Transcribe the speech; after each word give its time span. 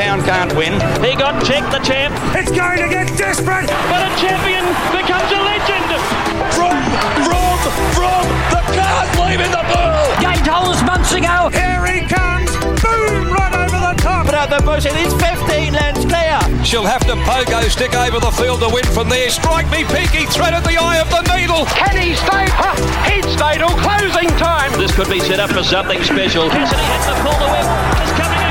Town 0.00 0.24
can't 0.24 0.56
win. 0.56 0.72
He 1.04 1.12
got 1.12 1.44
checked, 1.44 1.68
the 1.76 1.78
champ. 1.84 2.16
It's 2.32 2.48
going 2.48 2.80
to 2.80 2.88
get 2.88 3.04
desperate. 3.20 3.68
But 3.92 4.00
a 4.00 4.10
champion 4.16 4.64
becomes 4.96 5.28
a 5.28 5.40
legend. 5.44 5.92
From, 6.56 6.72
from, 7.28 7.52
from 7.92 8.24
the 8.48 8.64
cars 8.72 9.12
leaving 9.20 9.52
the 9.52 9.60
bull. 9.68 9.92
Gate 10.24 10.48
holes 10.48 10.80
months 10.88 11.12
ago. 11.12 11.52
Here 11.52 11.84
he 11.84 12.00
comes. 12.08 12.48
Boom, 12.80 13.28
right 13.28 13.52
over 13.52 13.76
the 13.76 13.94
top. 14.00 14.24
But 14.24 14.40
at 14.40 14.48
the 14.48 14.64
bush, 14.64 14.88
it 14.88 14.96
is 14.96 15.12
15 15.20 15.76
lengths 15.76 16.08
clear. 16.08 16.40
She'll 16.64 16.88
have 16.88 17.04
to 17.04 17.12
pogo 17.28 17.60
stick 17.68 17.92
over 17.92 18.24
the 18.24 18.32
field 18.32 18.64
to 18.64 18.72
win 18.72 18.88
from 18.96 19.10
there. 19.12 19.28
Strike 19.28 19.68
me, 19.68 19.84
Pinky. 19.84 20.24
Thread 20.32 20.56
at 20.56 20.64
the 20.64 20.80
eye 20.80 20.96
of 20.96 21.12
the 21.12 21.20
needle. 21.28 21.68
Can 21.76 22.00
he 22.00 22.16
stay? 22.16 22.48
Ha, 22.48 22.72
he'd 23.04 23.28
stay 23.36 23.60
till 23.60 23.76
closing 23.84 24.32
time. 24.40 24.72
This 24.80 24.96
could 24.96 25.12
be 25.12 25.20
set 25.20 25.44
up 25.44 25.52
for 25.52 25.62
something 25.62 26.00
special. 26.02 26.48
Cassidy 26.48 26.88
has 26.88 27.04
to 27.04 27.14
pull 27.20 27.36
the 27.36 27.52
whip. 27.52 27.68
It's 28.00 28.16
coming 28.16 28.40
again. 28.40 28.49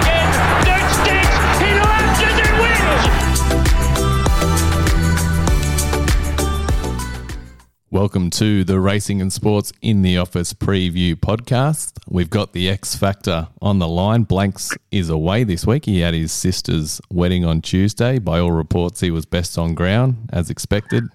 Welcome 8.00 8.30
to 8.30 8.64
the 8.64 8.80
Racing 8.80 9.20
and 9.20 9.32
Sports 9.32 9.74
in 9.82 10.04
the 10.04 10.20
Office 10.20 10.54
preview 10.54 11.16
podcast. 11.16 12.00
We've 12.08 12.30
got 12.30 12.54
the 12.54 12.70
X 12.70 12.96
Factor 12.96 13.50
on 13.62 13.80
the 13.80 13.90
line. 13.90 14.24
Blanks 14.24 14.72
is 14.90 15.10
away 15.10 15.44
this 15.44 15.68
week. 15.68 15.84
He 15.84 16.00
had 16.00 16.14
his 16.14 16.32
sister's 16.32 17.02
wedding 17.12 17.44
on 17.44 17.62
Tuesday. 17.62 18.18
By 18.18 18.40
all 18.40 18.54
reports, 18.54 19.02
he 19.02 19.12
was 19.12 19.26
best 19.26 19.58
on 19.58 19.74
ground, 19.74 20.30
as 20.32 20.50
expected. 20.50 21.10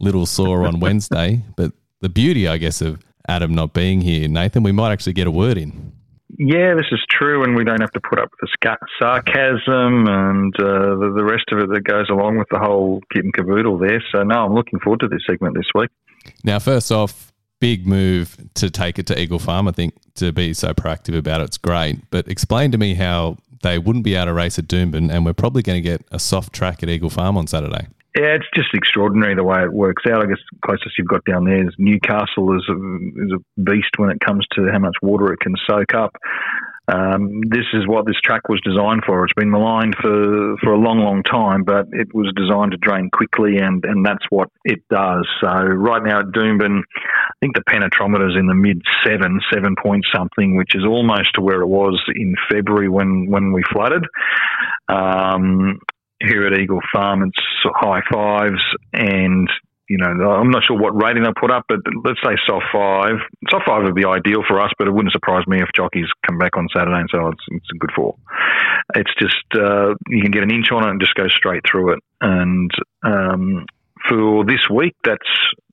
Little 0.00 0.26
sore 0.26 0.66
on 0.66 0.80
Wednesday. 0.80 1.44
But 1.56 1.70
the 2.00 2.08
beauty, 2.08 2.48
I 2.48 2.56
guess, 2.56 2.80
of 2.80 3.00
Adam 3.28 3.54
not 3.54 3.72
being 3.72 4.00
here, 4.00 4.26
Nathan, 4.26 4.64
we 4.64 4.72
might 4.72 4.90
actually 4.90 5.12
get 5.12 5.28
a 5.28 5.30
word 5.30 5.56
in. 5.56 5.92
Yeah, 6.38 6.74
this 6.74 6.86
is 6.90 7.04
true, 7.08 7.44
and 7.44 7.54
we 7.54 7.64
don't 7.64 7.80
have 7.80 7.92
to 7.92 8.00
put 8.00 8.18
up 8.18 8.30
with 8.40 8.50
the 8.50 8.76
sarcasm 8.98 10.08
and 10.08 10.54
uh, 10.58 10.96
the, 10.96 11.12
the 11.14 11.24
rest 11.24 11.44
of 11.52 11.58
it 11.58 11.68
that 11.68 11.84
goes 11.84 12.08
along 12.10 12.38
with 12.38 12.48
the 12.50 12.58
whole 12.58 13.00
kit 13.12 13.24
and 13.24 13.32
caboodle 13.32 13.78
there. 13.78 14.02
So, 14.12 14.22
no, 14.22 14.44
I'm 14.44 14.54
looking 14.54 14.80
forward 14.80 15.00
to 15.00 15.08
this 15.08 15.22
segment 15.26 15.54
this 15.54 15.68
week. 15.74 15.90
Now, 16.42 16.58
first 16.58 16.90
off, 16.90 17.32
big 17.60 17.86
move 17.86 18.36
to 18.54 18.70
take 18.70 18.98
it 18.98 19.06
to 19.06 19.20
Eagle 19.20 19.38
Farm. 19.38 19.68
I 19.68 19.72
think 19.72 19.94
to 20.16 20.32
be 20.32 20.54
so 20.54 20.74
proactive 20.74 21.16
about 21.16 21.40
it's 21.40 21.58
great. 21.58 22.10
But 22.10 22.28
explain 22.28 22.72
to 22.72 22.78
me 22.78 22.94
how 22.94 23.36
they 23.62 23.78
wouldn't 23.78 24.04
be 24.04 24.14
able 24.14 24.26
to 24.26 24.34
race 24.34 24.58
at 24.58 24.66
Doomben, 24.66 25.10
and 25.10 25.24
we're 25.24 25.34
probably 25.34 25.62
going 25.62 25.82
to 25.82 25.88
get 25.88 26.04
a 26.10 26.18
soft 26.18 26.52
track 26.52 26.82
at 26.82 26.88
Eagle 26.88 27.10
Farm 27.10 27.36
on 27.36 27.46
Saturday. 27.46 27.86
Yeah, 28.16 28.36
it's 28.36 28.46
just 28.54 28.68
extraordinary 28.74 29.34
the 29.34 29.42
way 29.42 29.62
it 29.64 29.72
works 29.72 30.04
out. 30.08 30.22
I 30.22 30.26
guess 30.26 30.38
the 30.52 30.58
closest 30.64 30.96
you've 30.96 31.08
got 31.08 31.24
down 31.24 31.44
there 31.44 31.66
is 31.66 31.74
Newcastle 31.78 32.56
is 32.56 32.64
a, 32.68 32.76
is 33.24 33.32
a 33.32 33.60
beast 33.60 33.90
when 33.96 34.10
it 34.10 34.20
comes 34.20 34.46
to 34.54 34.68
how 34.70 34.78
much 34.78 34.94
water 35.02 35.32
it 35.32 35.40
can 35.40 35.54
soak 35.68 35.94
up. 35.94 36.14
Um, 36.86 37.40
this 37.48 37.64
is 37.72 37.88
what 37.88 38.06
this 38.06 38.20
track 38.22 38.48
was 38.48 38.60
designed 38.62 39.02
for. 39.06 39.24
It's 39.24 39.32
been 39.34 39.50
maligned 39.50 39.96
for, 40.00 40.56
for 40.58 40.74
a 40.74 40.78
long, 40.78 40.98
long 41.00 41.22
time, 41.22 41.64
but 41.64 41.86
it 41.92 42.14
was 42.14 42.30
designed 42.36 42.72
to 42.72 42.76
drain 42.76 43.08
quickly, 43.10 43.56
and, 43.56 43.82
and 43.84 44.04
that's 44.04 44.24
what 44.28 44.50
it 44.64 44.80
does. 44.90 45.26
So 45.40 45.48
right 45.48 46.02
now 46.04 46.20
at 46.20 46.26
Doomben, 46.26 46.80
I 46.80 47.34
think 47.40 47.56
the 47.56 47.64
penetrometer 47.66 48.30
is 48.30 48.36
in 48.38 48.46
the 48.46 48.54
mid 48.54 48.82
seven, 49.04 49.40
seven 49.52 49.74
point 49.82 50.04
something, 50.14 50.56
which 50.56 50.74
is 50.74 50.84
almost 50.86 51.34
to 51.34 51.40
where 51.40 51.62
it 51.62 51.68
was 51.68 52.00
in 52.14 52.36
February 52.50 52.90
when, 52.90 53.28
when 53.30 53.52
we 53.52 53.62
flooded. 53.72 54.04
Um, 54.88 55.80
here 56.26 56.46
at 56.46 56.58
Eagle 56.58 56.80
Farm, 56.92 57.22
it's 57.22 57.42
high 57.74 58.02
fives, 58.10 58.62
and 58.92 59.48
you 59.88 59.98
know, 59.98 60.06
I'm 60.06 60.50
not 60.50 60.64
sure 60.64 60.78
what 60.80 61.00
rating 61.00 61.24
they 61.24 61.30
put 61.38 61.50
up, 61.50 61.64
but 61.68 61.80
let's 62.04 62.18
say 62.24 62.36
soft 62.46 62.64
five. 62.72 63.16
Soft 63.50 63.66
five 63.66 63.82
would 63.84 63.94
be 63.94 64.06
ideal 64.06 64.42
for 64.48 64.58
us, 64.60 64.70
but 64.78 64.88
it 64.88 64.92
wouldn't 64.92 65.12
surprise 65.12 65.46
me 65.46 65.60
if 65.60 65.68
jockeys 65.74 66.06
come 66.26 66.38
back 66.38 66.56
on 66.56 66.68
Saturday 66.74 67.00
and 67.00 67.08
say, 67.12 67.18
oh, 67.18 67.28
it's, 67.28 67.44
it's 67.48 67.68
a 67.74 67.78
good 67.78 67.90
four. 67.94 68.16
It's 68.94 69.12
just, 69.20 69.44
uh, 69.54 69.94
you 70.08 70.22
can 70.22 70.30
get 70.30 70.42
an 70.42 70.50
inch 70.50 70.72
on 70.72 70.86
it 70.86 70.90
and 70.90 71.00
just 71.00 71.14
go 71.14 71.28
straight 71.28 71.62
through 71.70 71.92
it. 71.92 71.98
And 72.22 72.70
um, 73.02 73.66
for 74.08 74.44
this 74.46 74.66
week, 74.70 74.96
that's 75.04 75.28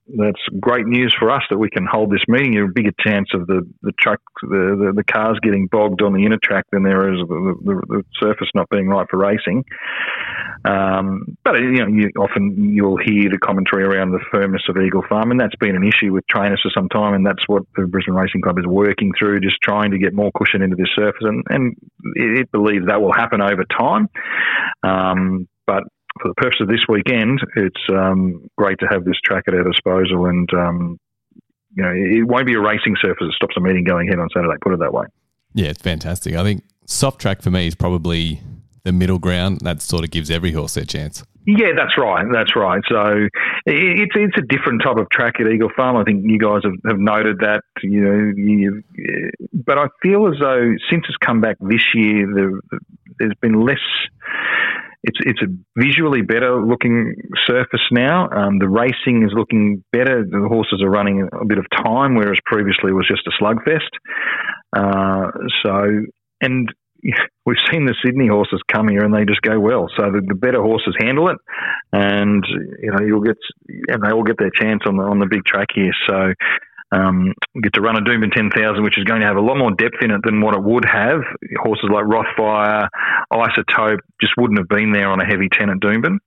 that's 0.07 0.41
great 0.59 0.85
news 0.85 1.15
for 1.17 1.31
us 1.31 1.43
that 1.49 1.57
we 1.57 1.69
can 1.69 1.85
hold 1.85 2.11
this 2.11 2.23
meeting. 2.27 2.53
You're 2.53 2.69
a 2.69 2.73
bigger 2.73 2.91
chance 2.99 3.29
of 3.33 3.47
the 3.47 3.61
the 3.81 3.93
truck, 3.99 4.19
the, 4.41 4.75
the, 4.77 4.93
the 4.95 5.03
cars 5.03 5.39
getting 5.41 5.67
bogged 5.67 6.01
on 6.01 6.13
the 6.13 6.25
inner 6.25 6.39
track 6.43 6.65
than 6.71 6.83
there 6.83 7.13
is 7.13 7.19
the, 7.27 7.55
the, 7.63 7.81
the 7.87 8.03
surface 8.19 8.49
not 8.53 8.69
being 8.69 8.87
right 8.87 9.07
for 9.09 9.17
racing. 9.17 9.63
Um, 10.63 11.37
but 11.43 11.55
you 11.55 11.79
know, 11.79 11.87
you, 11.87 12.09
often 12.19 12.73
you'll 12.75 12.97
hear 12.97 13.29
the 13.29 13.37
commentary 13.37 13.83
around 13.83 14.11
the 14.11 14.19
firmness 14.31 14.63
of 14.69 14.77
Eagle 14.77 15.03
Farm, 15.07 15.31
and 15.31 15.39
that's 15.39 15.55
been 15.55 15.75
an 15.75 15.87
issue 15.87 16.13
with 16.13 16.25
trainers 16.27 16.61
for 16.61 16.71
some 16.73 16.89
time, 16.89 17.13
and 17.13 17.25
that's 17.25 17.47
what 17.47 17.63
the 17.75 17.87
Brisbane 17.87 18.13
Racing 18.13 18.41
Club 18.41 18.59
is 18.59 18.67
working 18.67 19.11
through, 19.17 19.39
just 19.39 19.57
trying 19.63 19.91
to 19.91 19.97
get 19.97 20.13
more 20.13 20.31
cushion 20.35 20.61
into 20.61 20.75
this 20.75 20.89
surface, 20.95 21.23
and, 21.23 21.43
and 21.49 21.75
it, 22.15 22.41
it 22.41 22.51
believes 22.51 22.85
that 22.87 23.01
will 23.01 23.13
happen 23.13 23.41
over 23.41 23.65
time. 23.65 24.07
Um, 24.83 25.47
but 25.65 25.83
for 26.19 26.27
the 26.27 26.35
purpose 26.35 26.59
of 26.61 26.67
this 26.67 26.81
weekend, 26.89 27.39
it's 27.55 27.81
um, 27.91 28.47
great 28.57 28.79
to 28.79 28.87
have 28.87 29.05
this 29.05 29.15
track 29.23 29.43
at 29.47 29.53
our 29.53 29.63
disposal, 29.63 30.25
and 30.25 30.49
um, 30.53 30.99
you 31.75 31.83
know 31.83 31.91
it 31.93 32.27
won't 32.27 32.45
be 32.45 32.53
a 32.53 32.59
racing 32.59 32.95
surface 33.01 33.27
that 33.27 33.33
stops 33.33 33.55
a 33.57 33.61
meeting 33.61 33.83
going 33.83 34.09
ahead 34.09 34.19
on 34.19 34.29
Saturday. 34.33 34.53
Put 34.61 34.73
it 34.73 34.79
that 34.79 34.93
way. 34.93 35.05
Yeah, 35.53 35.67
it's 35.67 35.81
fantastic. 35.81 36.35
I 36.35 36.43
think 36.43 36.63
soft 36.85 37.19
track 37.19 37.41
for 37.41 37.51
me 37.51 37.67
is 37.67 37.75
probably 37.75 38.41
the 38.83 38.91
middle 38.91 39.19
ground. 39.19 39.61
That 39.61 39.81
sort 39.81 40.03
of 40.03 40.11
gives 40.11 40.29
every 40.29 40.51
horse 40.51 40.73
their 40.73 40.85
chance. 40.85 41.23
Yeah, 41.45 41.69
that's 41.75 41.97
right. 41.97 42.25
That's 42.31 42.55
right. 42.55 42.81
So 42.87 43.27
it's 43.65 44.11
it's 44.15 44.37
a 44.37 44.41
different 44.41 44.83
type 44.83 44.97
of 44.97 45.09
track 45.09 45.35
at 45.39 45.47
Eagle 45.47 45.71
Farm. 45.75 45.97
I 45.97 46.03
think 46.03 46.23
you 46.23 46.37
guys 46.37 46.61
have, 46.63 46.73
have 46.85 46.99
noted 46.99 47.39
that. 47.39 47.63
You 47.81 48.01
know, 48.01 48.31
you, 48.35 48.83
but 49.51 49.79
I 49.79 49.87
feel 50.03 50.27
as 50.27 50.35
though 50.39 50.73
since 50.91 51.05
it's 51.09 51.17
come 51.17 51.41
back 51.41 51.57
this 51.59 51.83
year, 51.95 52.27
there, 52.33 52.79
there's 53.17 53.33
been 53.41 53.65
less 53.65 53.79
it's 55.03 55.17
it's 55.21 55.41
a 55.41 55.47
visually 55.75 56.21
better 56.21 56.63
looking 56.63 57.15
surface 57.47 57.81
now. 57.91 58.29
Um, 58.29 58.59
the 58.59 58.69
racing 58.69 59.23
is 59.23 59.31
looking 59.33 59.83
better. 59.91 60.23
The 60.23 60.47
horses 60.47 60.81
are 60.83 60.89
running 60.89 61.27
a 61.33 61.45
bit 61.45 61.57
of 61.57 61.65
time, 61.83 62.15
whereas 62.15 62.37
previously 62.45 62.91
it 62.91 62.93
was 62.93 63.07
just 63.07 63.27
a 63.27 63.43
slugfest. 63.43 63.89
Uh, 64.75 65.31
so, 65.63 66.05
and 66.41 66.69
we've 67.45 67.57
seen 67.71 67.85
the 67.85 67.95
Sydney 68.05 68.27
horses 68.27 68.61
come 68.71 68.87
here 68.87 69.03
and 69.03 69.13
they 69.13 69.25
just 69.25 69.41
go 69.41 69.59
well. 69.59 69.87
So 69.97 70.11
the, 70.11 70.21
the, 70.25 70.35
better 70.35 70.61
horses 70.61 70.95
handle 70.99 71.29
it, 71.29 71.37
and 71.91 72.45
you 72.79 72.91
know 72.91 73.03
you'll 73.03 73.21
get 73.21 73.37
and 73.87 74.03
they 74.03 74.11
all 74.11 74.23
get 74.23 74.37
their 74.37 74.51
chance 74.51 74.83
on 74.85 74.97
the 74.97 75.03
on 75.03 75.19
the 75.19 75.27
big 75.29 75.45
track 75.45 75.69
here. 75.73 75.93
So 76.07 76.33
um, 76.91 77.33
get 77.61 77.73
to 77.73 77.81
run 77.81 77.95
a 77.95 78.01
Doomben 78.01 78.33
10,000, 78.33 78.83
which 78.83 78.97
is 78.97 79.05
going 79.05 79.21
to 79.21 79.27
have 79.27 79.37
a 79.37 79.41
lot 79.41 79.57
more 79.57 79.71
depth 79.71 80.01
in 80.01 80.11
it 80.11 80.21
than 80.23 80.41
what 80.41 80.55
it 80.55 80.63
would 80.63 80.85
have. 80.85 81.21
Horses 81.61 81.89
like 81.91 82.05
Rothfire, 82.05 82.87
Isotope 83.31 83.99
just 84.19 84.33
wouldn't 84.37 84.59
have 84.59 84.67
been 84.67 84.91
there 84.91 85.09
on 85.09 85.21
a 85.21 85.25
heavy 85.25 85.47
10 85.49 85.69
at 85.69 85.77
Doomben. 85.77 86.17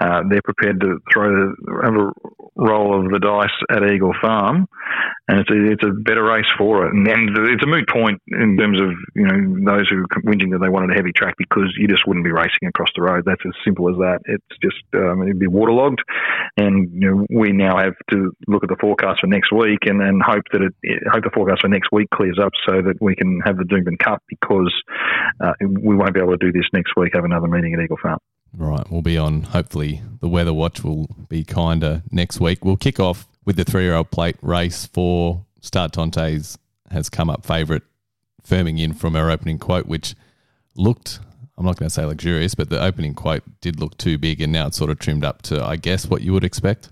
Uh, 0.00 0.22
they're 0.28 0.42
prepared 0.42 0.80
to 0.80 0.98
throw 1.12 1.52
a 1.52 2.12
roll 2.56 2.98
of 2.98 3.10
the 3.10 3.18
dice 3.18 3.54
at 3.70 3.84
Eagle 3.84 4.14
Farm, 4.20 4.66
and 5.28 5.40
it's 5.40 5.50
a, 5.50 5.72
it's 5.72 5.84
a 5.84 5.92
better 5.92 6.24
race 6.24 6.48
for 6.58 6.86
it. 6.86 6.92
And, 6.92 7.06
and 7.06 7.30
it's 7.48 7.62
a 7.62 7.66
moot 7.66 7.88
point 7.88 8.20
in 8.28 8.56
terms 8.56 8.80
of 8.80 8.90
you 9.14 9.26
know 9.26 9.76
those 9.76 9.88
who 9.88 10.02
are 10.02 10.22
whinging 10.22 10.50
that 10.52 10.60
they 10.60 10.68
wanted 10.68 10.90
a 10.90 10.94
heavy 10.94 11.12
track 11.12 11.34
because 11.38 11.72
you 11.76 11.86
just 11.86 12.06
wouldn't 12.06 12.24
be 12.24 12.32
racing 12.32 12.68
across 12.68 12.88
the 12.96 13.02
road. 13.02 13.24
That's 13.26 13.42
as 13.46 13.52
simple 13.64 13.88
as 13.88 13.96
that. 13.96 14.20
It's 14.24 14.58
just 14.62 14.82
um, 14.94 15.22
it'd 15.22 15.38
be 15.38 15.46
waterlogged, 15.46 16.02
and 16.56 16.90
you 16.92 17.10
know 17.10 17.26
we 17.30 17.52
now 17.52 17.78
have 17.78 17.94
to 18.10 18.32
look 18.48 18.64
at 18.64 18.68
the 18.68 18.80
forecast 18.80 19.20
for 19.20 19.26
next 19.26 19.52
week 19.52 19.80
and, 19.86 19.99
and 20.02 20.22
hope 20.22 20.44
that 20.52 20.62
it, 20.62 21.02
hope 21.10 21.24
the 21.24 21.30
forecast 21.30 21.62
for 21.62 21.68
next 21.68 21.90
week 21.92 22.08
clears 22.10 22.38
up 22.42 22.52
so 22.66 22.82
that 22.82 23.00
we 23.00 23.14
can 23.14 23.40
have 23.44 23.56
the 23.56 23.64
Doomben 23.64 23.98
Cup 23.98 24.22
because 24.28 24.72
uh, 25.40 25.52
we 25.60 25.96
won't 25.96 26.14
be 26.14 26.20
able 26.20 26.36
to 26.36 26.38
do 26.38 26.52
this 26.52 26.66
next 26.72 26.92
week. 26.96 27.14
Have 27.14 27.24
another 27.24 27.48
meeting 27.48 27.74
at 27.74 27.80
Eagle 27.80 27.98
Farm. 28.02 28.18
Right, 28.56 28.84
we'll 28.90 29.02
be 29.02 29.16
on. 29.16 29.42
Hopefully, 29.42 30.02
the 30.20 30.28
weather 30.28 30.52
watch 30.52 30.82
will 30.82 31.08
be 31.28 31.44
kinder 31.44 32.02
next 32.10 32.40
week. 32.40 32.64
We'll 32.64 32.76
kick 32.76 32.98
off 32.98 33.28
with 33.44 33.56
the 33.56 33.64
three-year-old 33.64 34.10
plate 34.10 34.36
race 34.42 34.86
for 34.86 35.44
Start 35.60 35.92
Tontes 35.92 36.58
has 36.90 37.08
come 37.08 37.30
up 37.30 37.46
favourite, 37.46 37.82
firming 38.46 38.80
in 38.80 38.92
from 38.92 39.14
our 39.14 39.30
opening 39.30 39.58
quote, 39.58 39.86
which 39.86 40.14
looked. 40.74 41.20
I'm 41.56 41.66
not 41.66 41.76
going 41.76 41.88
to 41.88 41.94
say 41.94 42.04
luxurious, 42.04 42.54
but 42.54 42.70
the 42.70 42.82
opening 42.82 43.14
quote 43.14 43.42
did 43.60 43.78
look 43.78 43.98
too 43.98 44.18
big, 44.18 44.40
and 44.40 44.52
now 44.52 44.66
it's 44.66 44.78
sort 44.78 44.90
of 44.90 44.98
trimmed 44.98 45.24
up 45.24 45.42
to, 45.42 45.62
I 45.62 45.76
guess, 45.76 46.06
what 46.06 46.22
you 46.22 46.32
would 46.32 46.44
expect. 46.44 46.88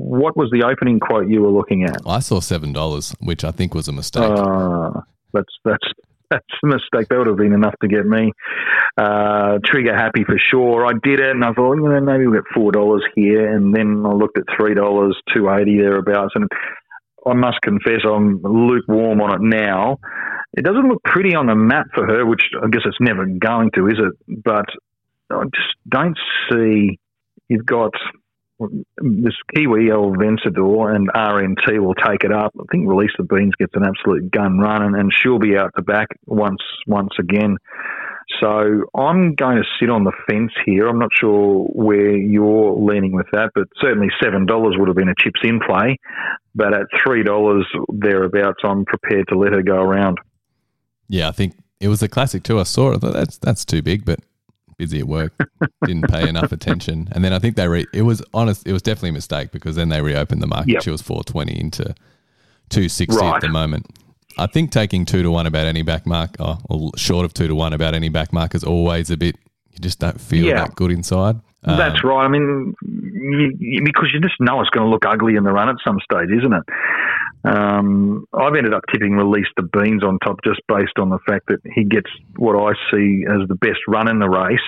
What 0.00 0.34
was 0.34 0.48
the 0.50 0.64
opening 0.64 0.98
quote 0.98 1.28
you 1.28 1.42
were 1.42 1.50
looking 1.50 1.84
at? 1.84 1.98
I 2.06 2.20
saw 2.20 2.40
seven 2.40 2.72
dollars, 2.72 3.14
which 3.20 3.44
I 3.44 3.50
think 3.50 3.74
was 3.74 3.86
a 3.86 3.92
mistake. 3.92 4.22
Uh, 4.22 4.92
that's 5.34 5.52
that's 5.62 5.88
that's 6.30 6.46
a 6.64 6.66
mistake. 6.66 7.08
That 7.10 7.18
would 7.18 7.26
have 7.26 7.36
been 7.36 7.52
enough 7.52 7.74
to 7.82 7.88
get 7.88 8.06
me 8.06 8.32
uh, 8.96 9.58
trigger 9.62 9.94
happy 9.94 10.24
for 10.24 10.38
sure. 10.50 10.86
I 10.86 10.92
did 11.02 11.20
it, 11.20 11.30
and 11.30 11.44
I 11.44 11.52
thought, 11.52 11.74
you 11.74 11.82
know, 11.82 12.00
maybe 12.00 12.26
we'll 12.26 12.40
get 12.40 12.50
four 12.54 12.72
dollars 12.72 13.04
here, 13.14 13.54
and 13.54 13.74
then 13.74 14.02
I 14.06 14.12
looked 14.12 14.38
at 14.38 14.44
three 14.56 14.74
dollars, 14.74 15.20
two 15.34 15.50
eighty 15.50 15.76
thereabouts, 15.76 16.32
and 16.34 16.48
I 17.26 17.34
must 17.34 17.60
confess 17.60 18.00
I'm 18.04 18.40
lukewarm 18.42 19.20
on 19.20 19.34
it 19.34 19.42
now. 19.42 19.98
It 20.56 20.64
doesn't 20.64 20.88
look 20.88 21.02
pretty 21.04 21.34
on 21.34 21.46
the 21.46 21.54
map 21.54 21.88
for 21.94 22.06
her, 22.06 22.24
which 22.24 22.42
I 22.62 22.68
guess 22.68 22.82
it's 22.86 22.96
never 23.00 23.26
going 23.26 23.70
to, 23.74 23.86
is 23.88 23.98
it? 23.98 24.42
But 24.42 24.64
I 25.30 25.44
just 25.44 25.74
don't 25.86 26.18
see. 26.50 26.98
You've 27.48 27.66
got 27.66 27.92
this 28.98 29.34
Kiwi 29.54 29.90
El 29.90 30.12
Vencedor 30.12 30.94
and 30.94 31.08
RNT 31.10 31.80
will 31.80 31.94
take 31.94 32.24
it 32.24 32.32
up. 32.32 32.52
I 32.58 32.64
think 32.70 32.88
Release 32.88 33.12
the 33.16 33.24
Beans 33.24 33.54
gets 33.58 33.72
an 33.74 33.84
absolute 33.84 34.30
gun 34.30 34.58
run, 34.58 34.82
and, 34.82 34.96
and 34.96 35.10
she'll 35.14 35.38
be 35.38 35.56
out 35.56 35.72
the 35.74 35.82
back 35.82 36.08
once 36.26 36.62
once 36.86 37.12
again. 37.18 37.56
So 38.40 38.84
I'm 38.94 39.34
going 39.34 39.56
to 39.56 39.64
sit 39.80 39.90
on 39.90 40.04
the 40.04 40.12
fence 40.28 40.52
here. 40.64 40.86
I'm 40.86 40.98
not 40.98 41.10
sure 41.18 41.64
where 41.72 42.16
you're 42.16 42.76
leaning 42.78 43.12
with 43.12 43.26
that, 43.32 43.50
but 43.54 43.64
certainly 43.80 44.08
$7 44.22 44.78
would 44.78 44.88
have 44.88 44.96
been 44.96 45.08
a 45.08 45.14
chips 45.18 45.40
in 45.42 45.58
play. 45.58 45.96
But 46.54 46.72
at 46.72 46.86
$3 47.04 47.62
thereabouts, 47.88 48.60
I'm 48.62 48.84
prepared 48.84 49.26
to 49.28 49.38
let 49.38 49.52
her 49.52 49.62
go 49.62 49.76
around. 49.76 50.18
Yeah, 51.08 51.28
I 51.28 51.32
think 51.32 51.54
it 51.80 51.88
was 51.88 52.02
a 52.02 52.08
classic 52.08 52.44
too. 52.44 52.60
I 52.60 52.64
saw 52.64 52.92
it. 52.92 53.00
That's 53.00 53.38
that's 53.38 53.64
too 53.64 53.82
big, 53.82 54.04
but 54.04 54.20
busy 54.80 54.98
at 54.98 55.06
work, 55.06 55.32
didn't 55.84 56.08
pay 56.10 56.26
enough 56.26 56.52
attention. 56.52 57.06
And 57.12 57.22
then 57.22 57.34
I 57.34 57.38
think 57.38 57.56
they 57.56 57.68
re- 57.68 57.86
it 57.92 58.02
was 58.02 58.22
honest. 58.32 58.66
It 58.66 58.72
was 58.72 58.80
definitely 58.80 59.10
a 59.10 59.12
mistake 59.12 59.50
because 59.52 59.76
then 59.76 59.90
they 59.90 60.00
reopened 60.00 60.40
the 60.42 60.46
market. 60.46 60.72
Yep. 60.72 60.82
She 60.82 60.90
was 60.90 61.02
four 61.02 61.22
twenty 61.22 61.60
into 61.60 61.94
two 62.70 62.88
sixty 62.88 63.22
at 63.24 63.42
the 63.42 63.48
moment. 63.50 63.86
I 64.38 64.46
think 64.46 64.72
taking 64.72 65.04
two 65.04 65.22
to 65.22 65.30
one 65.30 65.46
about 65.46 65.66
any 65.66 65.82
back 65.82 66.06
mark, 66.06 66.30
oh, 66.38 66.58
or 66.70 66.92
short 66.96 67.26
of 67.26 67.34
two 67.34 67.46
to 67.46 67.54
one 67.54 67.74
about 67.74 67.94
any 67.94 68.08
back 68.08 68.32
mark, 68.32 68.54
is 68.54 68.64
always 68.64 69.10
a 69.10 69.16
bit. 69.18 69.36
You 69.72 69.78
just 69.80 69.98
don't 69.98 70.18
feel 70.20 70.46
Yeah. 70.46 70.62
that 70.64 70.74
good 70.76 70.90
inside. 70.90 71.36
Um, 71.64 71.76
That's 71.76 72.02
right. 72.02 72.24
I 72.24 72.28
mean, 72.28 72.74
you, 72.82 73.52
you, 73.58 73.82
because 73.84 74.08
you 74.14 74.20
just 74.20 74.40
know 74.40 74.62
it's 74.62 74.70
going 74.70 74.86
to 74.86 74.90
look 74.90 75.04
ugly 75.04 75.36
in 75.36 75.44
the 75.44 75.52
run 75.52 75.68
at 75.68 75.76
some 75.84 75.98
stage, 76.00 76.30
isn't 76.38 76.54
it? 76.54 76.62
Um, 77.44 78.26
I've 78.34 78.54
ended 78.54 78.74
up 78.74 78.82
tipping 78.92 79.12
release 79.12 79.46
the 79.56 79.62
beans 79.62 80.04
on 80.04 80.18
top 80.18 80.40
just 80.44 80.60
based 80.68 80.98
on 80.98 81.08
the 81.08 81.18
fact 81.26 81.46
that 81.48 81.60
he 81.74 81.84
gets 81.84 82.10
what 82.36 82.54
I 82.54 82.72
see 82.92 83.24
as 83.28 83.48
the 83.48 83.54
best 83.54 83.80
run 83.88 84.08
in 84.08 84.18
the 84.18 84.28
race. 84.28 84.58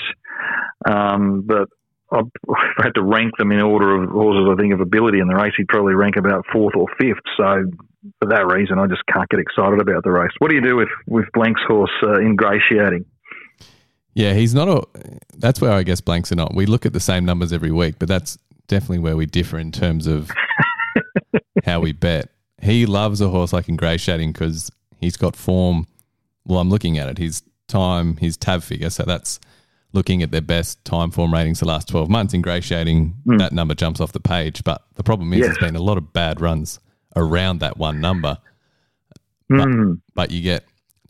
Um, 0.86 1.42
but 1.46 1.68
I've 2.10 2.26
if 2.48 2.78
I 2.78 2.84
had 2.84 2.94
to 2.94 3.02
rank 3.02 3.36
them 3.38 3.52
in 3.52 3.60
order 3.60 4.02
of 4.02 4.10
horses, 4.10 4.48
I 4.50 4.60
think, 4.60 4.72
of 4.72 4.80
ability 4.80 5.18
in 5.18 5.28
the 5.28 5.34
race, 5.34 5.52
he'd 5.56 5.68
probably 5.68 5.94
rank 5.94 6.16
about 6.16 6.44
fourth 6.52 6.74
or 6.76 6.86
fifth. 6.98 7.22
So 7.36 7.64
for 8.18 8.28
that 8.28 8.46
reason, 8.46 8.78
I 8.78 8.86
just 8.86 9.02
can't 9.12 9.28
get 9.28 9.40
excited 9.40 9.80
about 9.80 10.04
the 10.04 10.10
race. 10.10 10.32
What 10.38 10.48
do 10.48 10.54
you 10.54 10.62
do 10.62 10.76
with, 10.76 10.88
with 11.06 11.26
Blank's 11.34 11.62
horse 11.66 11.92
uh, 12.02 12.20
ingratiating? 12.20 13.04
Yeah, 14.14 14.34
he's 14.34 14.54
not 14.54 14.68
a. 14.68 14.82
That's 15.38 15.60
where 15.60 15.72
I 15.72 15.82
guess 15.84 16.00
blanks 16.00 16.30
are 16.32 16.36
not. 16.36 16.54
We 16.54 16.66
look 16.66 16.84
at 16.84 16.92
the 16.92 17.00
same 17.00 17.24
numbers 17.24 17.52
every 17.52 17.72
week, 17.72 17.96
but 17.98 18.08
that's 18.08 18.36
definitely 18.68 18.98
where 18.98 19.16
we 19.16 19.24
differ 19.26 19.58
in 19.58 19.72
terms 19.72 20.06
of 20.06 20.30
how 21.64 21.80
we 21.80 21.92
bet. 21.92 22.28
He 22.62 22.86
loves 22.86 23.20
a 23.20 23.28
horse 23.28 23.52
like 23.52 23.68
Ingratiating 23.68 24.32
because 24.32 24.70
he's 25.00 25.16
got 25.16 25.36
form. 25.36 25.86
Well, 26.46 26.60
I'm 26.60 26.70
looking 26.70 26.96
at 26.96 27.08
it. 27.08 27.18
His 27.18 27.42
time, 27.68 28.16
his 28.16 28.36
tab 28.36 28.62
figure. 28.62 28.88
So 28.88 29.02
that's 29.02 29.40
looking 29.92 30.22
at 30.22 30.30
their 30.30 30.40
best 30.40 30.82
time 30.84 31.10
form 31.10 31.34
ratings 31.34 31.60
the 31.60 31.66
last 31.66 31.88
12 31.88 32.08
months. 32.08 32.34
Ingratiating, 32.34 33.14
that 33.26 33.52
number 33.52 33.74
jumps 33.74 34.00
off 34.00 34.12
the 34.12 34.20
page. 34.20 34.62
But 34.64 34.82
the 34.94 35.02
problem 35.02 35.32
is, 35.32 35.40
there's 35.40 35.58
been 35.58 35.76
a 35.76 35.82
lot 35.82 35.98
of 35.98 36.12
bad 36.12 36.40
runs 36.40 36.78
around 37.16 37.58
that 37.58 37.76
one 37.76 38.00
number. 38.00 38.38
Mm, 39.50 40.00
But 40.14 40.30
you 40.30 40.40
get 40.40 40.64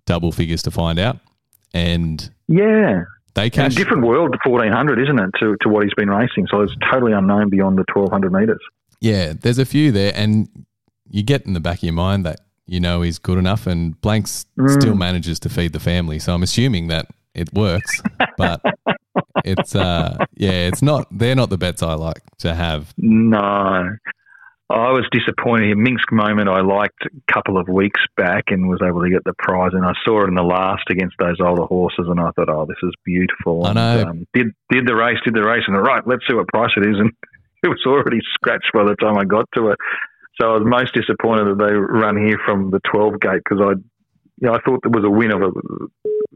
double 0.07 0.33
figures 0.33 0.63
to 0.63 0.71
find 0.71 0.99
out. 0.99 1.19
And 1.75 2.29
yeah. 2.49 3.05
they 3.35 3.51
cash. 3.51 3.75
a 3.75 3.77
different 3.77 4.05
world, 4.05 4.33
the 4.33 4.51
1400, 4.51 5.01
isn't 5.01 5.19
it, 5.19 5.31
to, 5.41 5.57
to 5.61 5.69
what 5.69 5.85
he's 5.85 5.95
been 5.95 6.11
racing? 6.11 6.47
So 6.51 6.63
it's 6.63 6.75
totally 6.91 7.13
unknown 7.13 7.51
beyond 7.51 7.79
the 7.79 7.85
1200 7.93 8.33
metres. 8.33 8.61
Yeah, 9.01 9.33
there's 9.39 9.59
a 9.59 9.65
few 9.65 9.91
there, 9.91 10.13
and 10.15 10.49
you 11.13 11.23
get 11.23 11.47
in 11.47 11.53
the 11.53 11.61
back 11.61 11.79
of 11.79 11.83
your 11.85 11.93
mind 11.93 12.25
that 12.27 12.41
you 12.67 12.81
know 12.81 13.03
he's 13.03 13.19
good 13.19 13.39
enough, 13.39 13.67
and 13.67 14.01
Blanks 14.01 14.47
still 14.69 14.95
manages 14.95 15.39
to 15.41 15.49
feed 15.49 15.73
the 15.73 15.81
family. 15.81 16.19
So 16.19 16.35
I'm 16.35 16.43
assuming 16.43 16.89
that 16.89 17.07
it 17.35 17.53
works, 17.55 18.01
but 18.37 18.61
it's 19.45 19.75
uh, 19.77 20.17
yeah, 20.35 20.69
it's 20.69 20.83
not. 20.83 21.07
They're 21.11 21.35
not 21.37 21.51
the 21.51 21.59
bets 21.59 21.83
I 21.83 21.95
like 21.95 22.23
to 22.39 22.55
have. 22.55 22.93
No. 22.97 23.97
I 24.71 24.91
was 24.91 25.05
disappointed. 25.13 25.71
A 25.73 25.77
Minsk 25.77 26.11
moment 26.11 26.49
I 26.49 26.63
liked 26.63 27.05
a 27.05 27.33
couple 27.33 27.59
of 27.59 27.69
weeks 27.69 28.01
back 28.17 28.45
and 28.49 28.71
was 28.71 28.81
able 28.83 29.03
to 29.03 29.11
get 29.11 29.23
the 29.25 29.35
prize. 29.39 29.73
And 29.75 29.85
I 29.85 29.93
saw 30.03 30.25
it 30.25 30.29
in 30.29 30.35
the 30.35 30.43
last 30.43 30.85
against 30.89 31.17
those 31.19 31.37
older 31.45 31.65
horses, 31.65 32.07
and 32.09 32.19
I 32.19 32.31
thought, 32.31 32.49
oh, 32.49 32.65
this 32.65 32.79
is 32.83 32.93
beautiful. 33.05 33.67
I 33.67 33.69
And, 33.69 33.75
know. 33.77 34.03
um, 34.09 34.27
did 34.33 34.47
did 34.71 34.87
the 34.87 34.95
race, 34.95 35.19
did 35.27 35.35
the 35.35 35.43
race, 35.45 35.65
and 35.67 35.77
right, 35.77 36.03
let's 36.07 36.23
see 36.27 36.35
what 36.35 36.49
price 36.49 36.71
it 36.79 36.87
is. 36.89 36.97
And 36.99 37.11
it 37.63 37.69
was 37.69 37.83
already 37.87 38.21
scratched 38.33 38.71
by 38.73 38.85
the 38.85 38.97
time 38.97 39.19
I 39.19 39.25
got 39.25 39.45
to 39.57 39.69
it. 39.73 39.79
So 40.41 40.49
I 40.49 40.53
was 40.59 40.63
most 40.65 40.95
disappointed 40.95 41.45
that 41.59 41.65
they 41.65 41.75
run 41.75 42.17
here 42.17 42.39
from 42.45 42.71
the 42.71 42.81
12 42.91 43.21
gate 43.21 43.43
because 43.45 43.61
I, 43.61 43.71
you 43.73 44.49
know, 44.49 44.55
I 44.55 44.61
thought 44.65 44.81
there 44.83 44.91
was 44.91 45.05
a 45.05 45.11
win 45.11 45.31
of 45.31 45.43
a 45.43 45.51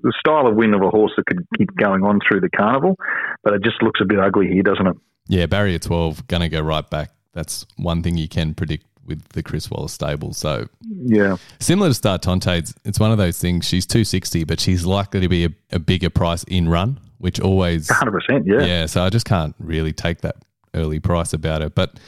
the 0.02 0.12
style 0.20 0.46
of 0.46 0.54
win 0.54 0.74
of 0.74 0.82
a 0.82 0.90
horse 0.90 1.12
that 1.16 1.26
could 1.26 1.46
keep 1.56 1.74
going 1.76 2.04
on 2.04 2.20
through 2.26 2.40
the 2.40 2.50
carnival, 2.50 2.96
but 3.42 3.54
it 3.54 3.62
just 3.64 3.82
looks 3.82 4.00
a 4.00 4.04
bit 4.04 4.18
ugly 4.20 4.46
here, 4.48 4.62
doesn't 4.62 4.86
it? 4.86 4.96
Yeah, 5.28 5.46
barrier 5.46 5.78
twelve 5.78 6.26
gonna 6.28 6.48
go 6.48 6.60
right 6.60 6.88
back. 6.88 7.10
That's 7.32 7.66
one 7.76 8.02
thing 8.02 8.16
you 8.16 8.28
can 8.28 8.54
predict 8.54 8.84
with 9.04 9.26
the 9.30 9.42
Chris 9.42 9.70
Waller 9.70 9.88
stable. 9.88 10.32
So 10.32 10.66
Yeah. 10.82 11.36
similar 11.58 11.88
to 11.88 11.94
Star 11.94 12.18
Tontes, 12.18 12.74
it's 12.84 13.00
one 13.00 13.12
of 13.12 13.18
those 13.18 13.38
things. 13.38 13.66
She's 13.66 13.86
two 13.86 14.04
sixty, 14.04 14.44
but 14.44 14.60
she's 14.60 14.84
likely 14.84 15.20
to 15.20 15.28
be 15.28 15.44
a, 15.46 15.50
a 15.72 15.78
bigger 15.78 16.10
price 16.10 16.44
in 16.44 16.68
run, 16.68 16.98
which 17.18 17.40
always 17.40 17.88
100%. 17.88 18.46
Yeah. 18.46 18.64
yeah, 18.64 18.86
so 18.86 19.02
I 19.02 19.10
just 19.10 19.26
can't 19.26 19.54
really 19.58 19.92
take 19.92 20.20
that 20.20 20.36
early 20.74 21.00
price 21.00 21.32
about 21.32 21.62
it. 21.62 21.74
But 21.74 21.98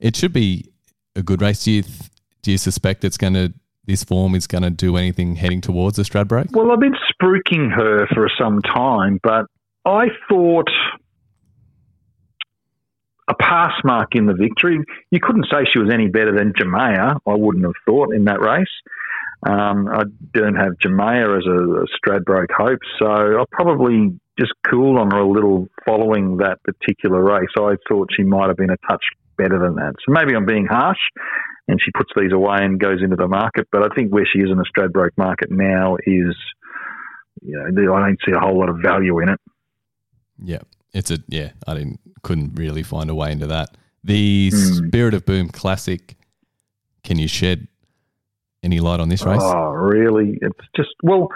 it 0.00 0.16
should 0.16 0.32
be 0.32 0.70
a 1.16 1.22
good 1.22 1.42
race. 1.42 1.64
Do 1.64 1.72
you 1.72 1.82
th- 1.82 2.10
do 2.42 2.52
you 2.52 2.58
suspect 2.58 3.04
it's 3.04 3.16
going 3.16 3.34
to 3.34 3.52
this 3.86 4.04
form 4.04 4.34
is 4.34 4.46
going 4.46 4.62
to 4.62 4.70
do 4.70 4.96
anything 4.96 5.36
heading 5.36 5.60
towards 5.60 5.96
the 5.96 6.02
Stradbroke? 6.02 6.52
Well, 6.52 6.70
I've 6.72 6.80
been 6.80 6.96
spruiking 7.12 7.72
her 7.72 8.06
for 8.08 8.28
some 8.38 8.60
time, 8.62 9.20
but 9.22 9.46
I 9.84 10.06
thought 10.28 10.68
a 13.28 13.34
pass 13.34 13.72
mark 13.84 14.14
in 14.14 14.26
the 14.26 14.34
victory. 14.34 14.78
You 15.10 15.20
couldn't 15.20 15.46
say 15.50 15.64
she 15.72 15.78
was 15.78 15.92
any 15.92 16.08
better 16.08 16.36
than 16.36 16.52
Jamea. 16.52 17.18
I 17.26 17.34
wouldn't 17.34 17.64
have 17.64 17.74
thought 17.84 18.14
in 18.14 18.24
that 18.24 18.40
race. 18.40 18.66
Um, 19.48 19.88
I 19.88 20.04
don't 20.32 20.56
have 20.56 20.72
Jamea 20.84 21.38
as 21.38 21.46
a, 21.46 21.82
a 21.82 21.86
Stradbroke 21.98 22.50
hope, 22.56 22.80
so 22.98 23.06
I'll 23.06 23.46
probably 23.50 24.18
just 24.38 24.52
cool 24.68 24.98
on 24.98 25.10
her 25.12 25.18
a 25.18 25.28
little 25.28 25.68
following 25.84 26.38
that 26.38 26.58
particular 26.62 27.22
race. 27.22 27.48
I 27.58 27.76
thought 27.88 28.10
she 28.16 28.22
might 28.22 28.48
have 28.48 28.56
been 28.56 28.70
a 28.70 28.76
touch 28.88 29.04
better 29.36 29.58
than 29.58 29.76
that. 29.76 29.94
So 30.04 30.12
maybe 30.12 30.34
I'm 30.34 30.46
being 30.46 30.66
harsh, 30.66 30.98
and 31.68 31.80
she 31.80 31.90
puts 31.92 32.10
these 32.16 32.32
away 32.32 32.58
and 32.60 32.78
goes 32.78 33.02
into 33.02 33.16
the 33.16 33.28
market. 33.28 33.68
But 33.70 33.82
I 33.82 33.94
think 33.94 34.12
where 34.12 34.26
she 34.30 34.40
is 34.40 34.50
in 34.50 34.58
the 34.58 34.64
Stradbroke 34.64 35.16
market 35.16 35.50
now 35.50 35.96
is, 36.06 36.36
you 37.42 37.56
know, 37.56 37.94
I 37.94 38.00
don't 38.00 38.18
see 38.24 38.32
a 38.32 38.40
whole 38.40 38.58
lot 38.58 38.68
of 38.68 38.78
value 38.82 39.20
in 39.20 39.28
it. 39.28 39.40
Yeah, 40.42 40.60
it's 40.92 41.10
a 41.10 41.18
yeah. 41.28 41.50
I 41.66 41.74
didn't 41.74 42.00
couldn't 42.22 42.54
really 42.54 42.82
find 42.82 43.10
a 43.10 43.14
way 43.14 43.32
into 43.32 43.46
that. 43.46 43.76
The 44.04 44.50
hmm. 44.50 44.86
Spirit 44.86 45.14
of 45.14 45.24
Boom 45.24 45.48
Classic. 45.48 46.16
Can 47.04 47.18
you 47.18 47.28
shed 47.28 47.68
any 48.64 48.80
light 48.80 48.98
on 48.98 49.08
this 49.08 49.24
race? 49.24 49.40
Oh, 49.40 49.70
really? 49.70 50.38
It's 50.42 50.68
just 50.74 50.90
well. 51.02 51.28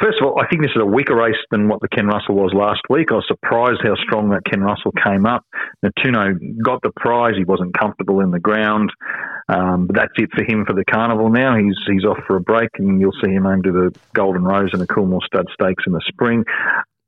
First 0.00 0.18
of 0.20 0.26
all, 0.26 0.40
I 0.40 0.48
think 0.48 0.62
this 0.62 0.70
is 0.74 0.80
a 0.80 0.86
weaker 0.86 1.14
race 1.14 1.36
than 1.50 1.68
what 1.68 1.80
the 1.80 1.88
Ken 1.88 2.06
Russell 2.06 2.34
was 2.34 2.52
last 2.54 2.80
week. 2.88 3.12
I 3.12 3.16
was 3.16 3.26
surprised 3.28 3.80
how 3.82 3.94
strong 3.96 4.30
that 4.30 4.44
Ken 4.48 4.60
Russell 4.60 4.92
came 4.92 5.26
up. 5.26 5.44
Natuno 5.84 6.38
got 6.62 6.80
the 6.82 6.90
prize. 6.96 7.34
He 7.36 7.44
wasn't 7.44 7.78
comfortable 7.78 8.20
in 8.20 8.30
the 8.30 8.40
ground. 8.40 8.90
Um, 9.50 9.86
but 9.86 9.96
that's 9.96 10.12
it 10.16 10.30
for 10.34 10.42
him 10.42 10.64
for 10.64 10.72
the 10.72 10.84
carnival 10.84 11.28
now. 11.28 11.56
He's 11.56 11.76
he's 11.86 12.04
off 12.04 12.18
for 12.26 12.36
a 12.36 12.40
break, 12.40 12.70
and 12.78 13.00
you'll 13.00 13.16
see 13.22 13.30
him 13.30 13.44
home 13.44 13.62
to 13.62 13.72
the 13.72 13.98
Golden 14.14 14.44
Rose 14.44 14.70
and 14.72 14.80
the 14.80 14.86
Coolmore 14.86 15.24
Stud 15.26 15.46
Stakes 15.52 15.84
in 15.86 15.92
the 15.92 16.02
spring. 16.06 16.44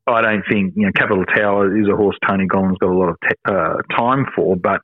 I 0.05 0.21
don't 0.21 0.43
think 0.49 0.73
you 0.75 0.85
know 0.85 0.91
Capital 0.93 1.23
Tower 1.25 1.75
is 1.79 1.87
a 1.87 1.95
horse 1.95 2.17
Tony 2.27 2.45
Gollan's 2.45 2.77
got 2.79 2.89
a 2.89 2.97
lot 2.97 3.09
of 3.09 3.17
te- 3.21 3.35
uh, 3.45 3.77
time 3.97 4.25
for, 4.35 4.55
but 4.57 4.81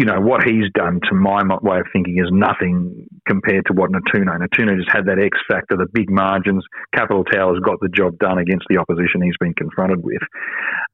you 0.00 0.06
know 0.06 0.18
what 0.18 0.44
he's 0.48 0.64
done 0.72 0.98
to 1.10 1.14
my 1.14 1.42
way 1.60 1.78
of 1.78 1.86
thinking 1.92 2.16
is 2.16 2.30
nothing 2.32 3.06
compared 3.28 3.66
to 3.66 3.74
what 3.74 3.90
Natuno. 3.90 4.32
Natuno 4.40 4.74
just 4.78 4.90
had 4.90 5.04
that 5.04 5.20
X 5.20 5.36
factor, 5.46 5.76
the 5.76 5.88
big 5.92 6.08
margins. 6.08 6.64
Capital 6.94 7.22
Tower's 7.22 7.60
got 7.60 7.80
the 7.80 7.88
job 7.88 8.16
done 8.18 8.38
against 8.38 8.64
the 8.70 8.78
opposition 8.78 9.20
he's 9.20 9.36
been 9.38 9.52
confronted 9.52 10.02
with. 10.02 10.22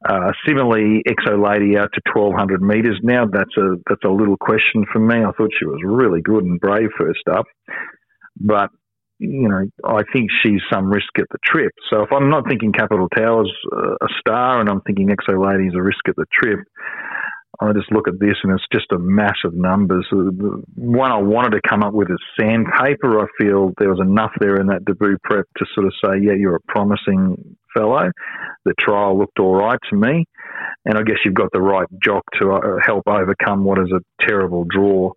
Uh, 0.03 0.33
similarly, 0.45 1.03
Exo 1.07 1.39
Lady 1.39 1.77
out 1.77 1.87
to 1.93 2.01
1200 2.13 2.61
metres. 2.61 2.99
Now 3.01 3.23
that's 3.25 3.55
a 3.55 3.75
that's 3.87 4.03
a 4.03 4.11
little 4.11 4.35
question 4.35 4.83
for 4.91 4.99
me. 4.99 5.23
I 5.23 5.31
thought 5.31 5.55
she 5.57 5.65
was 5.65 5.79
really 5.85 6.21
good 6.21 6.43
and 6.43 6.59
brave 6.59 6.89
first 6.99 7.23
up, 7.31 7.45
but 8.35 8.71
you 9.19 9.47
know, 9.47 9.63
I 9.85 10.03
think 10.11 10.29
she's 10.43 10.59
some 10.69 10.91
risk 10.91 11.17
at 11.17 11.27
the 11.31 11.39
trip. 11.45 11.71
So 11.89 12.01
if 12.01 12.11
I'm 12.11 12.29
not 12.29 12.43
thinking 12.49 12.73
Capital 12.73 13.07
Towers 13.07 13.51
a 13.71 14.07
star 14.19 14.59
and 14.59 14.69
I'm 14.69 14.81
thinking 14.81 15.07
Exo 15.07 15.39
Lady's 15.39 15.73
a 15.75 15.81
risk 15.81 16.01
at 16.09 16.17
the 16.17 16.25
trip, 16.29 16.59
I 17.59 17.73
just 17.73 17.91
look 17.91 18.07
at 18.07 18.19
this 18.19 18.35
and 18.43 18.53
it's 18.53 18.67
just 18.71 18.91
a 18.91 18.99
mass 18.99 19.37
of 19.43 19.53
numbers. 19.55 20.05
The 20.11 20.61
one 20.75 21.11
I 21.11 21.17
wanted 21.17 21.51
to 21.51 21.61
come 21.67 21.81
up 21.81 21.93
with 21.93 22.09
is 22.11 22.19
sandpaper. 22.39 23.19
I 23.19 23.25
feel 23.39 23.73
there 23.79 23.89
was 23.89 23.99
enough 23.99 24.31
there 24.39 24.57
in 24.57 24.67
that 24.67 24.85
debut 24.85 25.17
prep 25.23 25.45
to 25.57 25.65
sort 25.73 25.87
of 25.87 25.93
say, 26.03 26.21
yeah, 26.21 26.33
you're 26.33 26.55
a 26.55 26.61
promising 26.67 27.57
fellow. 27.75 28.11
The 28.65 28.73
trial 28.79 29.17
looked 29.17 29.39
all 29.39 29.55
right 29.55 29.79
to 29.89 29.95
me. 29.95 30.25
And 30.85 30.97
I 30.97 31.01
guess 31.01 31.17
you've 31.25 31.33
got 31.33 31.51
the 31.51 31.61
right 31.61 31.87
jock 32.03 32.23
to 32.39 32.51
uh, 32.51 32.77
help 32.85 33.03
overcome 33.07 33.63
what 33.63 33.79
is 33.79 33.91
a 33.91 34.25
terrible 34.25 34.65
draw. 34.69 35.11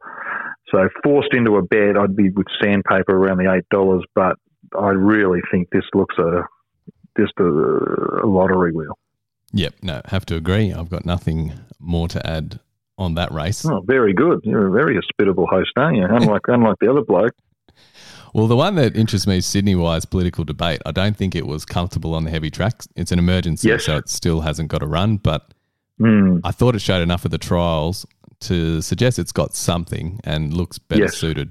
So 0.71 0.89
forced 1.03 1.35
into 1.35 1.57
a 1.57 1.63
bed, 1.63 1.97
I'd 1.97 2.17
be 2.17 2.31
with 2.31 2.47
sandpaper 2.63 3.17
around 3.17 3.39
the 3.39 3.53
eight 3.53 3.69
dollars, 3.71 4.05
but 4.15 4.37
I 4.79 4.91
really 4.91 5.41
think 5.51 5.69
this 5.71 5.85
looks 5.95 6.17
a 6.19 6.43
just 7.19 7.33
a, 7.39 7.45
a 7.45 8.27
lottery 8.27 8.73
wheel. 8.73 8.97
Yep, 9.53 9.75
no, 9.83 10.01
have 10.07 10.25
to 10.27 10.37
agree. 10.37 10.73
I've 10.73 10.91
got 10.91 11.05
nothing 11.05 11.53
more 11.79 12.09
to 12.09 12.25
add 12.27 12.61
on 12.99 13.15
that 13.15 13.33
race. 13.33 13.65
Oh, 13.67 13.81
very 13.85 14.13
good. 14.13 14.41
You're 14.45 14.69
a 14.69 14.71
very 14.71 14.95
hospitable 14.95 15.47
host, 15.47 15.71
aren't 15.77 15.97
you? 15.97 16.05
Unlike 16.09 16.43
unlike 16.49 16.77
the 16.81 16.91
other 16.91 17.03
bloke. 17.03 17.33
Well, 18.33 18.47
the 18.47 18.57
one 18.57 18.77
that 18.77 18.95
interests 18.97 19.27
me, 19.27 19.39
is 19.39 19.47
Sydney 19.47 19.75
wise 19.75 20.05
political 20.05 20.45
debate, 20.45 20.81
I 20.87 20.93
don't 20.93 21.17
think 21.17 21.35
it 21.35 21.47
was 21.49 21.65
comfortable 21.65 22.15
on 22.15 22.23
the 22.25 22.31
heavy 22.31 22.51
tracks. 22.51 22.87
It's 22.95 23.11
an 23.11 23.19
emergency, 23.19 23.69
Yes. 23.69 23.85
so 23.87 23.97
it 23.97 24.09
still 24.09 24.43
hasn't 24.43 24.69
got 24.69 24.83
a 24.83 24.87
run. 24.87 25.17
But 25.17 25.53
Mm. 26.01 26.41
I 26.45 26.51
thought 26.53 26.75
it 26.75 26.81
showed 26.81 27.03
enough 27.03 27.25
of 27.27 27.31
the 27.31 27.39
trials 27.39 28.07
to 28.41 28.81
suggest 28.81 29.19
it's 29.19 29.33
got 29.33 29.55
something 29.55 30.19
and 30.25 30.55
looks 30.55 30.79
better 30.79 31.03
Yes. 31.03 31.17
suited 31.17 31.51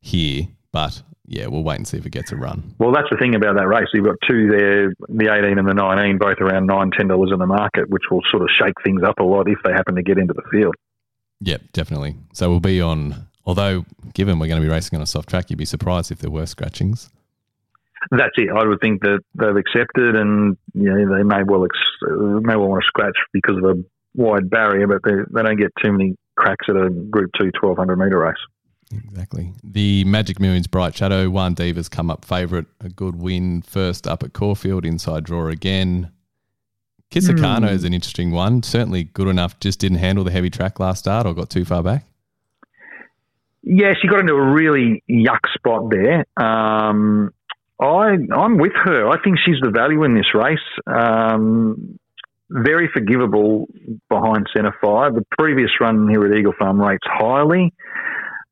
here. 0.00 0.46
But 0.72 1.02
yeah, 1.26 1.46
we'll 1.46 1.62
wait 1.62 1.76
and 1.76 1.88
see 1.88 1.96
if 1.96 2.04
it 2.04 2.10
gets 2.10 2.32
a 2.32 2.36
run. 2.36 2.74
Well, 2.78 2.92
that's 2.92 3.08
the 3.10 3.16
thing 3.16 3.34
about 3.34 3.56
that 3.56 3.66
race. 3.66 3.88
You've 3.94 4.04
got 4.04 4.16
two 4.28 4.48
there, 4.48 4.94
the 5.08 5.32
18 5.32 5.58
and 5.58 5.66
the 5.66 5.72
19, 5.72 6.18
both 6.18 6.38
around 6.40 6.66
nine, 6.66 6.90
ten 6.96 7.08
dollars 7.08 7.30
in 7.32 7.38
the 7.38 7.46
market, 7.46 7.88
which 7.88 8.04
will 8.10 8.20
sort 8.30 8.42
of 8.42 8.48
shake 8.58 8.74
things 8.84 9.02
up 9.02 9.18
a 9.18 9.22
lot 9.22 9.48
if 9.48 9.58
they 9.64 9.72
happen 9.72 9.94
to 9.94 10.02
get 10.02 10.18
into 10.18 10.34
the 10.34 10.42
field. 10.50 10.74
Yep, 11.40 11.72
definitely. 11.72 12.16
So 12.32 12.50
we'll 12.50 12.60
be 12.60 12.80
on. 12.80 13.28
Although, 13.46 13.84
given 14.14 14.38
we're 14.38 14.48
going 14.48 14.60
to 14.60 14.66
be 14.66 14.72
racing 14.72 14.96
on 14.96 15.02
a 15.02 15.06
soft 15.06 15.28
track, 15.28 15.50
you'd 15.50 15.58
be 15.58 15.66
surprised 15.66 16.10
if 16.10 16.18
there 16.18 16.30
were 16.30 16.46
scratchings. 16.46 17.10
That's 18.10 18.32
it. 18.36 18.48
I 18.50 18.66
would 18.66 18.80
think 18.80 19.02
that 19.02 19.20
they've 19.34 19.56
accepted, 19.56 20.16
and 20.16 20.56
you 20.74 20.90
know 20.92 21.16
they 21.16 21.22
may 21.22 21.42
well 21.42 21.64
ex- 21.64 22.12
may 22.42 22.56
well 22.56 22.68
want 22.68 22.82
to 22.82 22.86
scratch 22.86 23.16
because 23.32 23.56
of 23.56 23.64
a 23.64 23.82
wide 24.14 24.50
barrier, 24.50 24.86
but 24.86 25.00
they, 25.04 25.14
they 25.30 25.42
don't 25.42 25.56
get 25.56 25.72
too 25.82 25.92
many 25.92 26.16
cracks 26.36 26.66
at 26.68 26.76
a 26.76 26.90
Group 26.90 27.30
Two 27.38 27.50
1200 27.60 27.96
metre 27.96 28.18
race. 28.18 28.34
Exactly. 28.92 29.52
The 29.62 30.04
Magic 30.04 30.38
Millions 30.40 30.66
Bright 30.66 30.96
Shadow, 30.96 31.30
one 31.30 31.54
Diva's 31.54 31.88
come 31.88 32.10
up 32.10 32.24
favourite. 32.24 32.66
A 32.80 32.88
good 32.88 33.16
win 33.16 33.62
first 33.62 34.06
up 34.06 34.22
at 34.22 34.32
Caulfield, 34.32 34.84
inside 34.84 35.24
draw 35.24 35.48
again. 35.48 36.10
Kisakano 37.10 37.70
is 37.70 37.84
an 37.84 37.94
interesting 37.94 38.32
one. 38.32 38.62
Certainly 38.62 39.04
good 39.04 39.28
enough, 39.28 39.58
just 39.60 39.78
didn't 39.78 39.98
handle 39.98 40.24
the 40.24 40.30
heavy 40.30 40.50
track 40.50 40.80
last 40.80 41.00
start 41.00 41.26
or 41.26 41.34
got 41.34 41.50
too 41.50 41.64
far 41.64 41.82
back. 41.82 42.04
Yeah, 43.62 43.94
she 44.00 44.08
got 44.08 44.20
into 44.20 44.34
a 44.34 44.52
really 44.52 45.02
yuck 45.08 45.38
spot 45.54 45.90
there. 45.90 46.26
Um, 46.36 47.32
I 47.80 48.16
I'm 48.34 48.58
with 48.58 48.72
her. 48.74 49.08
I 49.08 49.20
think 49.22 49.38
she's 49.44 49.60
the 49.62 49.70
value 49.70 50.04
in 50.04 50.14
this 50.14 50.34
race. 50.34 50.58
Um, 50.86 51.98
very 52.50 52.88
forgivable 52.92 53.66
behind 54.08 54.48
centre 54.54 54.74
fire. 54.82 55.10
The 55.10 55.24
previous 55.38 55.70
run 55.80 56.08
here 56.08 56.26
at 56.26 56.36
Eagle 56.36 56.52
Farm 56.58 56.80
rates 56.80 57.06
highly. 57.06 57.72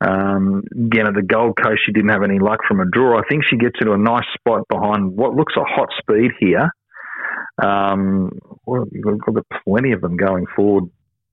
Um, 0.01 0.63
again, 0.71 1.07
at 1.07 1.13
the 1.13 1.21
Gold 1.21 1.57
Coast, 1.61 1.81
she 1.85 1.91
didn't 1.93 2.09
have 2.09 2.23
any 2.23 2.39
luck 2.39 2.59
from 2.67 2.79
a 2.79 2.85
draw. 2.85 3.19
I 3.19 3.23
think 3.29 3.43
she 3.49 3.57
gets 3.57 3.75
into 3.79 3.93
a 3.93 3.97
nice 3.97 4.25
spot 4.37 4.67
behind 4.69 5.15
what 5.15 5.35
looks 5.35 5.53
a 5.57 5.63
hot 5.63 5.89
speed 5.99 6.31
here. 6.39 6.69
Um, 7.61 8.31
well, 8.65 8.85
we've 8.91 9.03
got 9.03 9.45
plenty 9.65 9.91
of 9.91 10.01
them 10.01 10.17
going 10.17 10.45
forward 10.55 10.85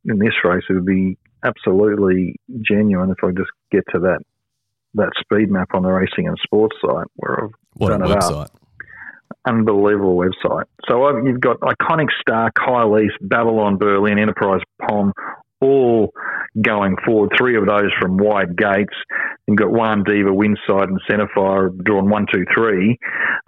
in 0.05 0.19
this 0.19 0.35
race. 0.45 0.63
It 0.69 0.75
would 0.75 0.87
be 0.87 1.17
absolutely 1.45 2.37
genuine 2.61 3.11
if 3.11 3.25
I 3.25 3.31
just 3.31 3.51
get 3.73 3.85
to 3.93 4.01
that 4.01 4.21
that 4.95 5.11
speed 5.21 5.51
map 5.51 5.69
on 5.73 5.83
the 5.85 5.89
racing 5.89 6.27
and 6.27 6.37
sports 6.43 6.77
site 6.85 7.07
where 7.15 7.45
I've 7.45 7.51
What 7.77 7.93
a 7.93 7.99
done 7.99 8.11
it 8.11 8.17
up. 8.17 8.23
website. 8.23 8.49
Unbelievable 9.47 10.17
website. 10.17 10.65
So 10.89 11.17
you've 11.25 11.41
got 11.41 11.61
Iconic 11.61 12.09
Star, 12.21 12.51
Kyle 12.59 12.99
East, 12.99 13.15
Babylon, 13.23 13.79
Berlin, 13.79 14.19
Enterprise, 14.19 14.61
Pom, 14.87 15.13
all 15.61 16.13
going 16.61 16.97
forward. 17.05 17.31
Three 17.39 17.57
of 17.57 17.67
those 17.67 17.91
from 18.01 18.17
wide 18.17 18.57
gates. 18.57 18.95
You've 19.47 19.59
got 19.59 19.71
one 19.71 20.05
Diva, 20.05 20.33
Windside, 20.33 20.89
and 20.89 21.01
Centerfire 21.09 21.77
drawn 21.83 22.09
one, 22.09 22.27
two, 22.33 22.45
three 22.55 22.99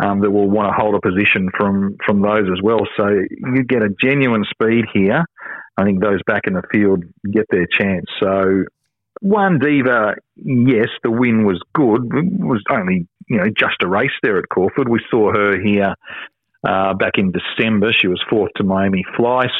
um, 0.03 0.21
that 0.21 0.31
will 0.31 0.49
want 0.49 0.69
to 0.69 0.81
hold 0.81 0.95
a 0.95 1.01
position 1.01 1.49
from 1.57 1.97
from 2.05 2.23
those 2.23 2.49
as 2.51 2.61
well. 2.63 2.81
So 2.97 3.09
you 3.09 3.65
get 3.65 3.83
a 3.83 3.89
genuine 4.01 4.45
speed 4.51 4.85
here. 4.93 5.25
I 5.77 5.85
think 5.85 6.03
those 6.03 6.21
back 6.27 6.43
in 6.47 6.55
the 6.55 6.63
field 6.73 7.05
get 7.33 7.47
their 7.51 7.67
chance. 7.67 8.05
So 8.21 8.65
one 9.21 9.59
diva, 9.59 10.17
yes, 10.37 10.89
the 11.03 11.11
win 11.11 11.47
was 11.47 11.61
good. 11.75 12.03
It 12.13 12.45
was 12.45 12.63
only 12.71 13.07
you 13.29 13.39
know 13.39 13.47
just 13.57 13.77
a 13.83 13.89
race 13.89 14.11
there 14.23 14.39
at 14.39 14.49
Caulfield. 14.49 14.89
We 14.89 15.01
saw 15.11 15.33
her 15.33 15.61
here 15.61 15.95
uh, 16.67 16.95
back 16.95 17.13
in 17.19 17.33
December. 17.33 17.93
She 17.97 18.09
was 18.09 18.23
fourth 18.29 18.51
to 18.57 18.65
Miami 18.65 19.05
Fleiss. 19.19 19.51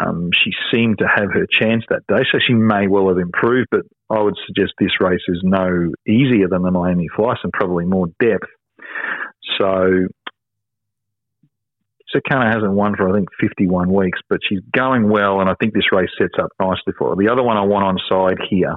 Um, 0.00 0.30
she 0.32 0.50
seemed 0.72 0.98
to 0.98 1.06
have 1.06 1.32
her 1.32 1.46
chance 1.50 1.84
that 1.88 2.06
day, 2.08 2.22
so 2.30 2.38
she 2.44 2.54
may 2.54 2.88
well 2.88 3.08
have 3.08 3.18
improved. 3.18 3.68
But 3.70 3.82
I 4.10 4.20
would 4.20 4.36
suggest 4.46 4.72
this 4.78 5.00
race 5.00 5.22
is 5.28 5.40
no 5.42 5.92
easier 6.06 6.48
than 6.48 6.62
the 6.62 6.70
Miami 6.70 7.08
Fleiss 7.16 7.38
and 7.42 7.52
probably 7.52 7.84
more 7.84 8.06
depth. 8.20 8.48
So 9.58 10.08
Sakana 12.14 12.52
hasn't 12.52 12.72
won 12.72 12.96
for 12.96 13.08
I 13.08 13.16
think 13.16 13.28
51 13.40 13.92
weeks, 13.92 14.20
but 14.28 14.40
she's 14.48 14.60
going 14.74 15.08
well, 15.08 15.40
and 15.40 15.48
I 15.48 15.54
think 15.60 15.74
this 15.74 15.92
race 15.92 16.10
sets 16.18 16.34
up 16.40 16.50
nicely 16.60 16.92
for 16.98 17.10
her. 17.10 17.16
The 17.16 17.30
other 17.30 17.42
one 17.42 17.56
I 17.56 17.64
want 17.64 17.84
on 17.84 17.98
side 18.08 18.38
here 18.48 18.74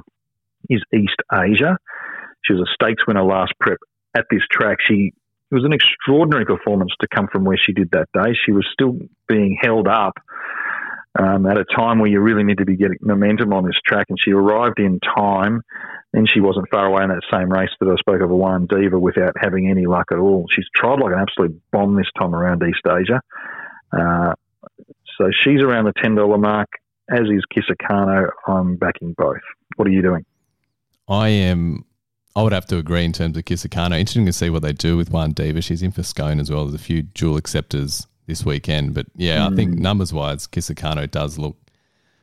is 0.68 0.82
East 0.94 1.20
Asia. 1.32 1.76
She 2.44 2.54
was 2.54 2.62
a 2.62 2.72
stakes 2.74 3.06
winner 3.06 3.24
last 3.24 3.52
prep 3.60 3.78
at 4.16 4.26
this 4.30 4.42
track. 4.50 4.78
She 4.86 5.12
it 5.50 5.54
was 5.54 5.64
an 5.64 5.72
extraordinary 5.72 6.44
performance 6.44 6.92
to 7.00 7.08
come 7.12 7.26
from 7.26 7.44
where 7.44 7.58
she 7.58 7.72
did 7.72 7.90
that 7.90 8.08
day. 8.14 8.34
She 8.46 8.52
was 8.52 8.64
still 8.72 8.96
being 9.26 9.58
held 9.60 9.88
up 9.88 10.14
um, 11.18 11.46
at 11.46 11.58
a 11.58 11.64
time 11.64 11.98
where 11.98 12.10
you 12.10 12.20
really 12.20 12.44
need 12.44 12.58
to 12.58 12.64
be 12.64 12.76
getting 12.76 12.98
momentum 13.00 13.52
on 13.52 13.64
this 13.64 13.78
track, 13.84 14.06
and 14.08 14.18
she 14.20 14.32
arrived 14.32 14.78
in 14.78 15.00
time. 15.00 15.62
And 16.12 16.28
she 16.28 16.40
wasn't 16.40 16.68
far 16.72 16.86
away 16.86 17.04
in 17.04 17.08
that 17.10 17.22
same 17.32 17.52
race 17.52 17.70
that 17.78 17.88
I 17.88 17.94
spoke 18.00 18.20
of, 18.20 18.32
a 18.32 18.34
one 18.34 18.66
diva, 18.66 18.98
without 18.98 19.32
having 19.40 19.70
any 19.70 19.86
luck 19.86 20.06
at 20.10 20.18
all. 20.18 20.46
She's 20.52 20.64
tried 20.74 20.98
like 20.98 21.12
an 21.12 21.20
absolute 21.20 21.62
bomb 21.70 21.94
this 21.94 22.10
time 22.18 22.34
around 22.34 22.64
East 22.64 22.80
Asia. 22.84 23.20
Uh, 23.92 24.34
so 25.16 25.30
she's 25.44 25.60
around 25.60 25.84
the 25.84 25.92
ten 26.02 26.16
dollar 26.16 26.36
mark, 26.36 26.68
as 27.08 27.20
is 27.20 27.44
Kisakano. 27.54 28.28
I'm 28.48 28.74
backing 28.74 29.14
both. 29.16 29.38
What 29.76 29.86
are 29.86 29.92
you 29.92 30.02
doing? 30.02 30.24
I 31.08 31.28
am. 31.28 31.84
I 32.34 32.42
would 32.42 32.52
have 32.52 32.66
to 32.66 32.78
agree 32.78 33.04
in 33.04 33.12
terms 33.12 33.36
of 33.36 33.44
Kisakano. 33.44 33.96
Interesting 33.96 34.26
to 34.26 34.32
see 34.32 34.50
what 34.50 34.62
they 34.62 34.72
do 34.72 34.96
with 34.96 35.10
one 35.10 35.30
diva. 35.30 35.62
She's 35.62 35.82
in 35.82 35.92
for 35.92 36.02
Scone 36.02 36.40
as 36.40 36.50
well. 36.50 36.64
There's 36.64 36.80
a 36.80 36.84
few 36.84 37.02
dual 37.02 37.36
acceptors 37.36 38.08
this 38.30 38.44
weekend, 38.44 38.94
but 38.94 39.06
yeah, 39.16 39.46
I 39.46 39.54
think 39.54 39.74
hmm. 39.74 39.82
numbers 39.82 40.12
wise, 40.12 40.46
Kisakano 40.46 41.10
does 41.10 41.36
look 41.36 41.56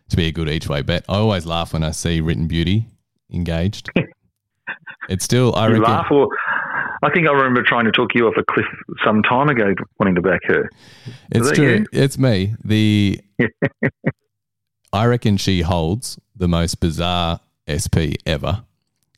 to 0.10 0.16
be 0.16 0.28
a 0.28 0.32
good 0.32 0.50
each 0.50 0.70
way 0.70 0.82
bet. 0.82 1.04
I 1.10 1.18
always 1.18 1.46
laugh 1.46 1.74
when 1.74 1.84
I 1.84 1.92
see 1.92 2.22
Written 2.22 2.48
Beauty 2.48 2.88
engaged. 3.32 3.90
it's 5.10 5.26
still, 5.26 5.54
I 5.56 5.68
reckon. 5.68 5.84
laugh, 5.84 6.08
or 6.10 6.30
I 7.04 7.12
think 7.12 7.28
I 7.28 7.32
remember 7.32 7.62
trying 7.62 7.86
to 7.86 7.92
talk 7.92 8.16
you 8.16 8.28
off 8.28 8.36
a 8.38 8.44
cliff 8.44 8.66
some 9.04 9.22
time 9.24 9.50
ago, 9.50 9.74
wanting 10.00 10.16
to 10.16 10.22
back 10.22 10.40
her. 10.46 10.70
It's 11.32 11.52
true. 11.52 11.80
you? 11.80 11.86
It's 11.92 12.18
me. 12.18 12.56
The 12.64 13.20
I 14.94 15.06
reckon 15.06 15.38
she 15.38 15.62
holds 15.62 16.18
the 16.36 16.48
most 16.48 16.80
bizarre 16.80 17.42
SP 17.68 18.16
ever. 18.26 18.64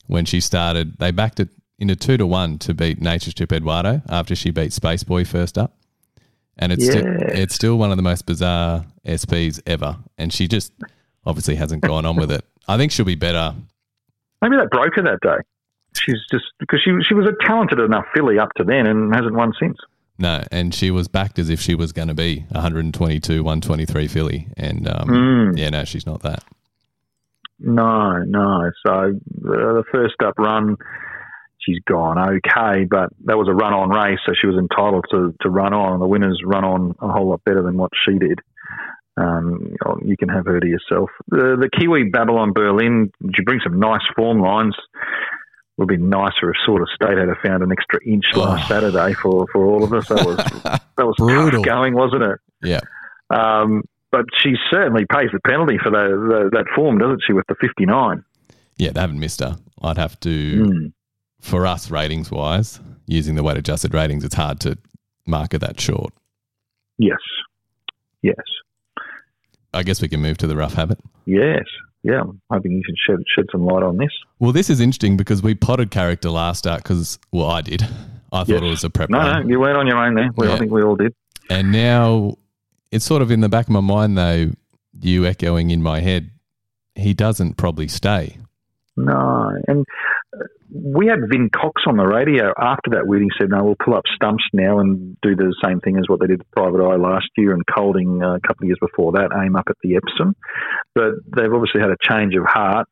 When 0.08 0.24
she 0.24 0.40
started, 0.40 0.98
they 0.98 1.12
backed 1.12 1.38
it 1.38 1.50
into 1.78 1.94
two 1.94 2.16
to 2.16 2.26
one 2.26 2.58
to 2.58 2.74
beat 2.74 3.00
Nature 3.00 3.30
Strip 3.30 3.52
Eduardo 3.52 4.02
after 4.08 4.34
she 4.34 4.50
beat 4.50 4.72
Space 4.72 5.04
Boy 5.04 5.24
first 5.24 5.56
up, 5.56 5.76
and 6.60 6.70
it's 6.72 6.86
still, 6.86 7.04
it's 7.06 7.54
still 7.54 7.76
one 7.78 7.90
of 7.90 7.96
the 7.96 8.02
most 8.02 8.26
bizarre 8.26 8.84
SPs 9.04 9.60
ever. 9.66 9.96
And 10.18 10.32
she 10.32 10.46
just 10.46 10.72
obviously 11.26 11.56
hasn't 11.56 11.82
gone 11.82 12.06
on 12.06 12.16
with 12.16 12.30
it. 12.30 12.44
I 12.68 12.76
think 12.76 12.92
she'll 12.92 13.04
be 13.04 13.16
better. 13.16 13.54
Maybe 14.42 14.56
that 14.56 14.70
broke 14.70 14.94
her 14.94 15.02
that 15.02 15.20
day. 15.22 15.42
She's 15.94 16.18
just 16.30 16.44
because 16.60 16.80
she 16.84 16.92
she 17.08 17.14
was 17.14 17.26
a 17.26 17.34
talented 17.46 17.80
enough 17.80 18.04
filly 18.14 18.38
up 18.38 18.50
to 18.58 18.64
then 18.64 18.86
and 18.86 19.12
hasn't 19.12 19.34
won 19.34 19.52
since. 19.60 19.76
No, 20.18 20.44
and 20.52 20.72
she 20.74 20.90
was 20.90 21.08
backed 21.08 21.38
as 21.38 21.48
if 21.50 21.60
she 21.60 21.74
was 21.74 21.92
going 21.92 22.08
to 22.08 22.14
be 22.14 22.44
122, 22.50 23.42
123 23.42 24.06
filly, 24.06 24.48
and 24.56 24.86
um, 24.86 25.08
Mm. 25.08 25.58
yeah, 25.58 25.70
no, 25.70 25.84
she's 25.84 26.06
not 26.06 26.22
that. 26.22 26.44
No, 27.58 28.18
no. 28.24 28.70
So 28.86 28.92
uh, 28.92 29.10
the 29.42 29.84
first 29.92 30.14
up 30.24 30.38
run, 30.38 30.76
she's 31.70 31.82
gone 31.88 32.18
okay, 32.18 32.84
but 32.84 33.10
that 33.24 33.36
was 33.38 33.48
a 33.48 33.52
run 33.54 33.72
on 33.72 33.90
race, 33.90 34.18
so 34.26 34.32
she 34.40 34.46
was 34.46 34.56
entitled 34.56 35.04
to, 35.10 35.34
to 35.42 35.48
run 35.50 35.72
on. 35.72 36.00
The 36.00 36.06
winners 36.06 36.40
run 36.44 36.64
on 36.64 36.94
a 37.00 37.08
whole 37.12 37.28
lot 37.30 37.42
better 37.44 37.62
than 37.62 37.76
what 37.76 37.90
she 38.04 38.18
did. 38.18 38.40
Um, 39.16 39.74
you 40.04 40.16
can 40.16 40.28
have 40.28 40.46
her 40.46 40.60
to 40.60 40.66
yourself. 40.66 41.10
The, 41.28 41.56
the 41.60 41.68
Kiwi 41.78 42.04
Babylon 42.10 42.52
Berlin, 42.52 43.10
she 43.34 43.42
brings 43.42 43.62
some 43.62 43.78
nice 43.78 44.00
form 44.16 44.40
lines. 44.40 44.74
Would 45.76 45.88
be 45.88 45.96
nicer 45.96 46.50
if 46.50 46.56
sort 46.66 46.82
of 46.82 46.88
state 46.94 47.16
had 47.16 47.28
found 47.42 47.62
an 47.62 47.72
extra 47.72 48.00
inch 48.04 48.24
last 48.34 48.68
Saturday 48.68 49.14
for, 49.14 49.46
for 49.52 49.64
all 49.64 49.82
of 49.82 49.92
us. 49.94 50.08
That 50.08 50.26
was 50.26 50.36
that 50.96 51.06
was 51.06 51.14
Brutal. 51.16 51.62
tough 51.62 51.64
going, 51.64 51.94
wasn't 51.94 52.22
it? 52.22 52.38
Yeah. 52.62 52.80
Um, 53.30 53.82
but 54.12 54.26
she 54.42 54.54
certainly 54.70 55.06
pays 55.10 55.28
the 55.32 55.40
penalty 55.46 55.78
for 55.82 55.90
the, 55.90 56.50
the, 56.50 56.50
that 56.52 56.66
form, 56.74 56.98
doesn't 56.98 57.22
she, 57.26 57.32
with 57.32 57.46
the 57.48 57.54
59? 57.60 58.22
Yeah, 58.76 58.90
they 58.90 59.00
haven't 59.00 59.20
missed 59.20 59.40
her. 59.40 59.56
I'd 59.82 59.96
have 59.98 60.18
to, 60.20 60.28
Mm. 60.66 60.92
For 61.40 61.66
us 61.66 61.90
ratings 61.90 62.30
wise, 62.30 62.80
using 63.06 63.34
the 63.34 63.42
weight 63.42 63.56
adjusted 63.56 63.94
ratings, 63.94 64.24
it's 64.24 64.34
hard 64.34 64.60
to 64.60 64.78
market 65.26 65.60
that 65.60 65.80
short. 65.80 66.12
Yes. 66.98 67.18
Yes. 68.22 68.36
I 69.72 69.82
guess 69.82 70.02
we 70.02 70.08
can 70.08 70.20
move 70.20 70.36
to 70.38 70.46
the 70.46 70.56
rough 70.56 70.74
habit. 70.74 70.98
Yes. 71.26 71.64
Yeah. 72.02 72.20
I'm 72.22 72.40
hoping 72.50 72.72
you 72.72 72.82
can 72.84 72.94
shed, 73.06 73.18
shed 73.34 73.46
some 73.52 73.64
light 73.64 73.82
on 73.82 73.96
this. 73.98 74.10
Well, 74.38 74.52
this 74.52 74.68
is 74.70 74.80
interesting 74.80 75.16
because 75.16 75.42
we 75.42 75.54
potted 75.54 75.90
character 75.90 76.30
last 76.30 76.58
start 76.58 76.82
because, 76.82 77.18
well, 77.32 77.46
I 77.46 77.60
did. 77.62 77.82
I 78.32 78.40
thought 78.44 78.48
Yes. 78.48 78.62
it 78.62 78.64
was 78.66 78.84
a 78.84 78.90
prep 78.90 79.10
No, 79.10 79.18
run. 79.18 79.42
no, 79.42 79.48
you 79.48 79.60
weren't 79.60 79.76
on 79.76 79.86
your 79.86 79.98
own 79.98 80.14
there. 80.14 80.30
We, 80.36 80.46
Yeah. 80.48 80.54
I 80.54 80.58
think 80.58 80.72
we 80.72 80.82
all 80.82 80.96
did. 80.96 81.14
And 81.48 81.72
now 81.72 82.36
it's 82.90 83.04
sort 83.04 83.22
of 83.22 83.30
in 83.30 83.40
the 83.40 83.48
back 83.48 83.66
of 83.66 83.70
my 83.72 83.80
mind, 83.80 84.16
though, 84.18 84.50
you 85.00 85.24
echoing 85.26 85.70
in 85.70 85.82
my 85.82 86.00
head, 86.00 86.30
he 86.94 87.14
doesn't 87.14 87.56
probably 87.56 87.88
stay. 87.88 88.38
No. 88.96 89.52
And 89.68 89.84
we 90.72 91.06
had 91.06 91.18
Vin 91.30 91.50
Cox 91.50 91.82
on 91.86 91.96
the 91.96 92.06
radio 92.06 92.52
after 92.58 92.90
that. 92.90 93.04
He 93.04 93.30
said, 93.38 93.50
"No, 93.50 93.64
we'll 93.64 93.76
pull 93.82 93.94
up 93.94 94.04
stumps 94.14 94.44
now 94.52 94.78
and 94.78 95.16
do 95.20 95.34
the 95.34 95.54
same 95.64 95.80
thing 95.80 95.96
as 95.98 96.04
what 96.06 96.20
they 96.20 96.26
did 96.26 96.38
with 96.38 96.50
Private 96.52 96.82
Eye 96.82 96.96
last 96.96 97.28
year 97.36 97.52
and 97.52 97.62
Colding 97.66 98.22
uh, 98.22 98.36
a 98.36 98.40
couple 98.40 98.64
of 98.64 98.68
years 98.68 98.78
before 98.80 99.12
that, 99.12 99.30
aim 99.44 99.56
up 99.56 99.66
at 99.68 99.76
the 99.82 99.96
Epsom." 99.96 100.34
But 100.94 101.12
they've 101.36 101.52
obviously 101.52 101.80
had 101.80 101.90
a 101.90 102.00
change 102.08 102.34
of 102.34 102.44
heart. 102.46 102.88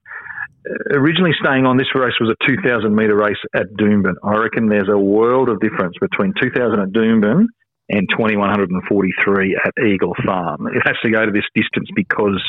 Originally 0.90 1.32
staying 1.40 1.64
on 1.64 1.76
this 1.78 1.94
race 1.94 2.18
was 2.20 2.30
a 2.30 2.46
2,000 2.46 2.94
metre 2.94 3.16
race 3.16 3.40
at 3.54 3.66
Doomben. 3.78 4.14
I 4.22 4.36
reckon 4.36 4.68
there's 4.68 4.90
a 4.90 4.98
world 4.98 5.48
of 5.48 5.60
difference 5.60 5.94
between 6.00 6.34
2,000 6.40 6.80
at 6.80 6.88
Doomben 6.88 7.46
and 7.88 8.08
2143 8.10 9.58
at 9.64 9.84
Eagle 9.84 10.14
Farm. 10.24 10.66
It 10.68 10.82
has 10.84 10.96
to 11.02 11.10
go 11.10 11.24
to 11.24 11.32
this 11.32 11.48
distance 11.54 11.88
because 11.94 12.42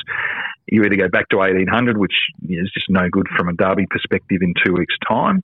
you 0.68 0.84
either 0.84 0.98
go 0.98 1.10
back 1.10 1.30
to 1.30 1.38
1800, 1.38 1.98
which 1.98 2.14
is 2.48 2.70
just 2.74 2.90
no 2.90 3.08
good 3.10 3.28
from 3.38 3.50
a 3.50 3.54
derby 3.54 3.86
perspective 3.90 4.40
in 4.42 4.54
two 4.66 4.74
weeks' 4.74 4.96
time, 5.08 5.42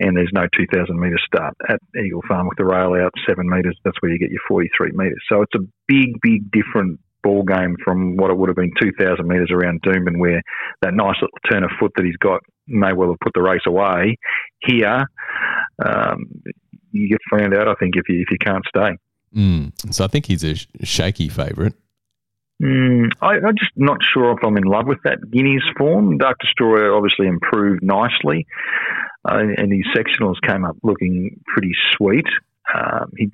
and 0.00 0.16
there's 0.16 0.30
no 0.32 0.46
2000 0.56 0.98
metre 0.98 1.18
start 1.26 1.54
at 1.68 1.78
Eagle 1.98 2.22
Farm 2.28 2.48
with 2.48 2.58
the 2.58 2.64
rail 2.64 2.94
out 2.94 3.12
seven 3.28 3.48
metres. 3.48 3.76
That's 3.84 3.96
where 4.00 4.12
you 4.12 4.18
get 4.18 4.30
your 4.30 4.42
43 4.48 4.92
metres. 4.94 5.22
So 5.28 5.42
it's 5.42 5.54
a 5.54 5.66
big, 5.88 6.20
big 6.22 6.50
different 6.50 7.00
ball 7.22 7.42
game 7.42 7.76
from 7.82 8.16
what 8.16 8.30
it 8.30 8.36
would 8.36 8.48
have 8.48 8.56
been 8.56 8.72
2,000 8.80 9.26
metres 9.26 9.50
around 9.50 9.82
Doomben, 9.82 10.18
where 10.18 10.42
that 10.82 10.94
nice 10.94 11.16
little 11.20 11.38
turn 11.50 11.64
of 11.64 11.70
foot 11.80 11.92
that 11.96 12.04
he's 12.04 12.16
got 12.18 12.40
may 12.68 12.92
well 12.92 13.08
have 13.08 13.20
put 13.20 13.32
the 13.34 13.42
race 13.42 13.66
away. 13.66 14.16
Here, 14.64 15.04
um, 15.84 16.42
you 16.92 17.08
get 17.08 17.18
found 17.30 17.54
out, 17.54 17.68
I 17.68 17.74
think, 17.74 17.94
if 17.96 18.08
you 18.08 18.20
if 18.20 18.30
you 18.30 18.38
can't 18.38 18.64
stay. 18.68 18.96
Mm. 19.34 19.72
So 19.92 20.04
I 20.04 20.08
think 20.08 20.26
he's 20.26 20.44
a 20.44 20.54
sh- 20.54 20.66
shaky 20.82 21.28
favourite. 21.28 21.74
Mm, 22.62 23.10
I, 23.20 23.36
am 23.36 23.56
just 23.58 23.72
not 23.76 23.98
sure 24.12 24.32
if 24.32 24.44
I'm 24.44 24.56
in 24.56 24.64
love 24.64 24.86
with 24.86 24.98
that 25.04 25.30
Guineas 25.30 25.64
form. 25.76 26.18
Dark 26.18 26.38
Destroyer 26.38 26.94
obviously 26.94 27.26
improved 27.26 27.82
nicely, 27.82 28.46
uh, 29.28 29.38
and 29.56 29.72
his 29.72 29.86
sectionals 29.94 30.36
came 30.46 30.64
up 30.64 30.76
looking 30.82 31.40
pretty 31.46 31.72
sweet. 31.96 32.26
Um, 32.72 33.12
he 33.18 33.28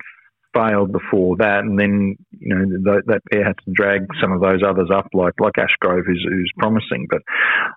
failed 0.55 0.91
before 0.91 1.37
that, 1.37 1.59
and 1.59 1.79
then 1.79 2.17
you 2.31 2.55
know 2.55 2.65
that, 2.83 3.03
that 3.05 3.21
pair 3.31 3.45
had 3.45 3.57
to 3.65 3.71
drag 3.71 4.07
some 4.19 4.31
of 4.31 4.41
those 4.41 4.61
others 4.67 4.89
up, 4.93 5.07
like 5.13 5.33
like 5.39 5.53
Ashgrove, 5.53 6.05
who's, 6.05 6.25
who's 6.27 6.51
promising. 6.57 7.07
But 7.09 7.21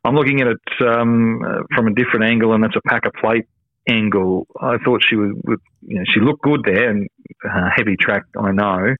I'm 0.04 0.14
looking 0.14 0.40
at 0.40 0.48
it 0.48 0.86
um, 0.88 1.42
uh, 1.44 1.62
from 1.74 1.88
a 1.88 1.94
different 1.94 2.24
angle, 2.24 2.54
and 2.54 2.64
that's 2.64 2.76
a 2.76 2.88
pack 2.88 3.04
of 3.04 3.12
plate 3.12 3.46
angle. 3.88 4.46
I 4.60 4.78
thought 4.84 5.02
she 5.06 5.16
was, 5.16 5.36
you 5.82 5.98
know, 5.98 6.04
she 6.12 6.20
looked 6.20 6.42
good 6.42 6.62
there 6.64 6.88
and 6.88 7.08
uh, 7.48 7.70
heavy 7.74 7.96
track, 7.96 8.24
I 8.38 8.52
know, 8.52 8.94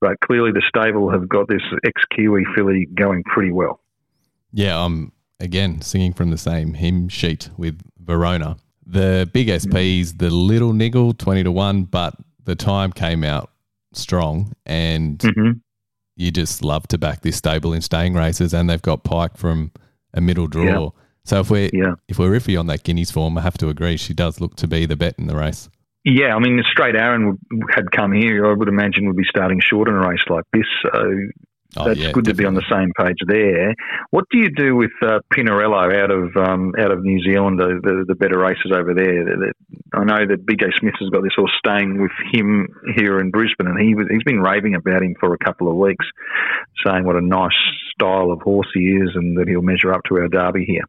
but 0.00 0.18
clearly 0.20 0.50
the 0.52 0.62
stable 0.68 1.10
have 1.10 1.28
got 1.28 1.48
this 1.48 1.62
ex 1.84 2.02
Kiwi 2.14 2.44
filly 2.54 2.86
going 2.94 3.22
pretty 3.24 3.52
well. 3.52 3.80
Yeah, 4.52 4.82
I'm 4.82 5.12
again 5.38 5.80
singing 5.82 6.12
from 6.12 6.30
the 6.30 6.38
same 6.38 6.74
hymn 6.74 7.08
sheet 7.08 7.50
with 7.56 7.80
Verona. 7.98 8.56
The 8.86 9.28
big 9.32 9.48
SPs, 9.48 10.18
the 10.18 10.30
little 10.30 10.72
niggle, 10.72 11.12
20 11.14 11.44
to 11.44 11.52
1, 11.52 11.84
but 11.84 12.14
the 12.44 12.56
time 12.56 12.92
came 12.92 13.22
out 13.22 13.50
strong 13.92 14.52
and 14.66 15.18
mm-hmm. 15.18 15.58
you 16.16 16.30
just 16.30 16.64
love 16.64 16.88
to 16.88 16.98
back 16.98 17.22
this 17.22 17.36
stable 17.36 17.72
in 17.72 17.82
staying 17.82 18.14
races 18.14 18.52
and 18.52 18.68
they've 18.68 18.82
got 18.82 19.04
Pike 19.04 19.36
from 19.36 19.70
a 20.14 20.20
middle 20.20 20.48
draw. 20.48 20.64
Yeah. 20.64 20.88
So 21.24 21.40
if 21.40 21.50
we're 21.50 21.70
yeah. 21.72 21.94
if 22.08 22.18
we're 22.18 22.32
iffy 22.32 22.58
on 22.58 22.66
that 22.68 22.82
Guineas 22.82 23.10
form, 23.10 23.38
I 23.38 23.42
have 23.42 23.58
to 23.58 23.68
agree 23.68 23.96
she 23.96 24.14
does 24.14 24.40
look 24.40 24.56
to 24.56 24.66
be 24.66 24.86
the 24.86 24.96
bet 24.96 25.14
in 25.18 25.26
the 25.26 25.36
race. 25.36 25.68
Yeah, 26.04 26.34
I 26.34 26.38
mean, 26.38 26.56
the 26.56 26.64
straight 26.70 26.96
Aaron 26.96 27.38
had 27.74 27.90
come 27.90 28.12
here. 28.12 28.46
I 28.46 28.54
would 28.54 28.68
imagine 28.68 29.06
would 29.06 29.16
be 29.16 29.24
starting 29.28 29.60
short 29.60 29.88
in 29.88 29.94
a 29.94 30.08
race 30.08 30.24
like 30.30 30.44
this. 30.52 30.64
So 30.82 30.90
oh, 31.76 31.84
that's 31.84 32.00
yeah, 32.00 32.12
good 32.12 32.24
definitely. 32.24 32.32
to 32.32 32.34
be 32.34 32.46
on 32.46 32.54
the 32.54 32.64
same 32.70 32.90
page 32.96 33.18
there. 33.26 33.74
What 34.10 34.24
do 34.30 34.38
you 34.38 34.48
do 34.50 34.76
with 34.76 34.92
uh, 35.02 35.18
Pinarello 35.30 35.92
out 35.94 36.10
of 36.10 36.34
um, 36.36 36.72
out 36.78 36.90
of 36.90 37.02
New 37.02 37.22
Zealand? 37.22 37.60
The, 37.60 37.80
the, 37.82 38.04
the 38.08 38.14
better 38.14 38.38
races 38.38 38.72
over 38.74 38.94
there. 38.94 39.52
I 39.92 40.04
know 40.04 40.26
that 40.26 40.46
BJ 40.46 40.72
Smith 40.78 40.94
has 41.00 41.10
got 41.10 41.22
this 41.22 41.36
horse 41.36 41.52
staying 41.58 42.00
with 42.00 42.12
him 42.32 42.68
here 42.96 43.18
in 43.18 43.30
Brisbane, 43.30 43.66
and 43.66 43.78
he 43.78 43.94
was, 43.94 44.06
he's 44.10 44.24
been 44.24 44.40
raving 44.40 44.76
about 44.76 45.02
him 45.02 45.14
for 45.20 45.34
a 45.34 45.44
couple 45.44 45.68
of 45.68 45.76
weeks, 45.76 46.06
saying 46.86 47.04
what 47.04 47.16
a 47.16 47.20
nice 47.20 47.50
style 47.92 48.32
of 48.32 48.40
horse 48.40 48.68
he 48.72 48.96
is, 48.96 49.10
and 49.14 49.36
that 49.36 49.48
he'll 49.48 49.60
measure 49.60 49.92
up 49.92 50.00
to 50.08 50.16
our 50.16 50.28
Derby 50.28 50.64
here. 50.64 50.84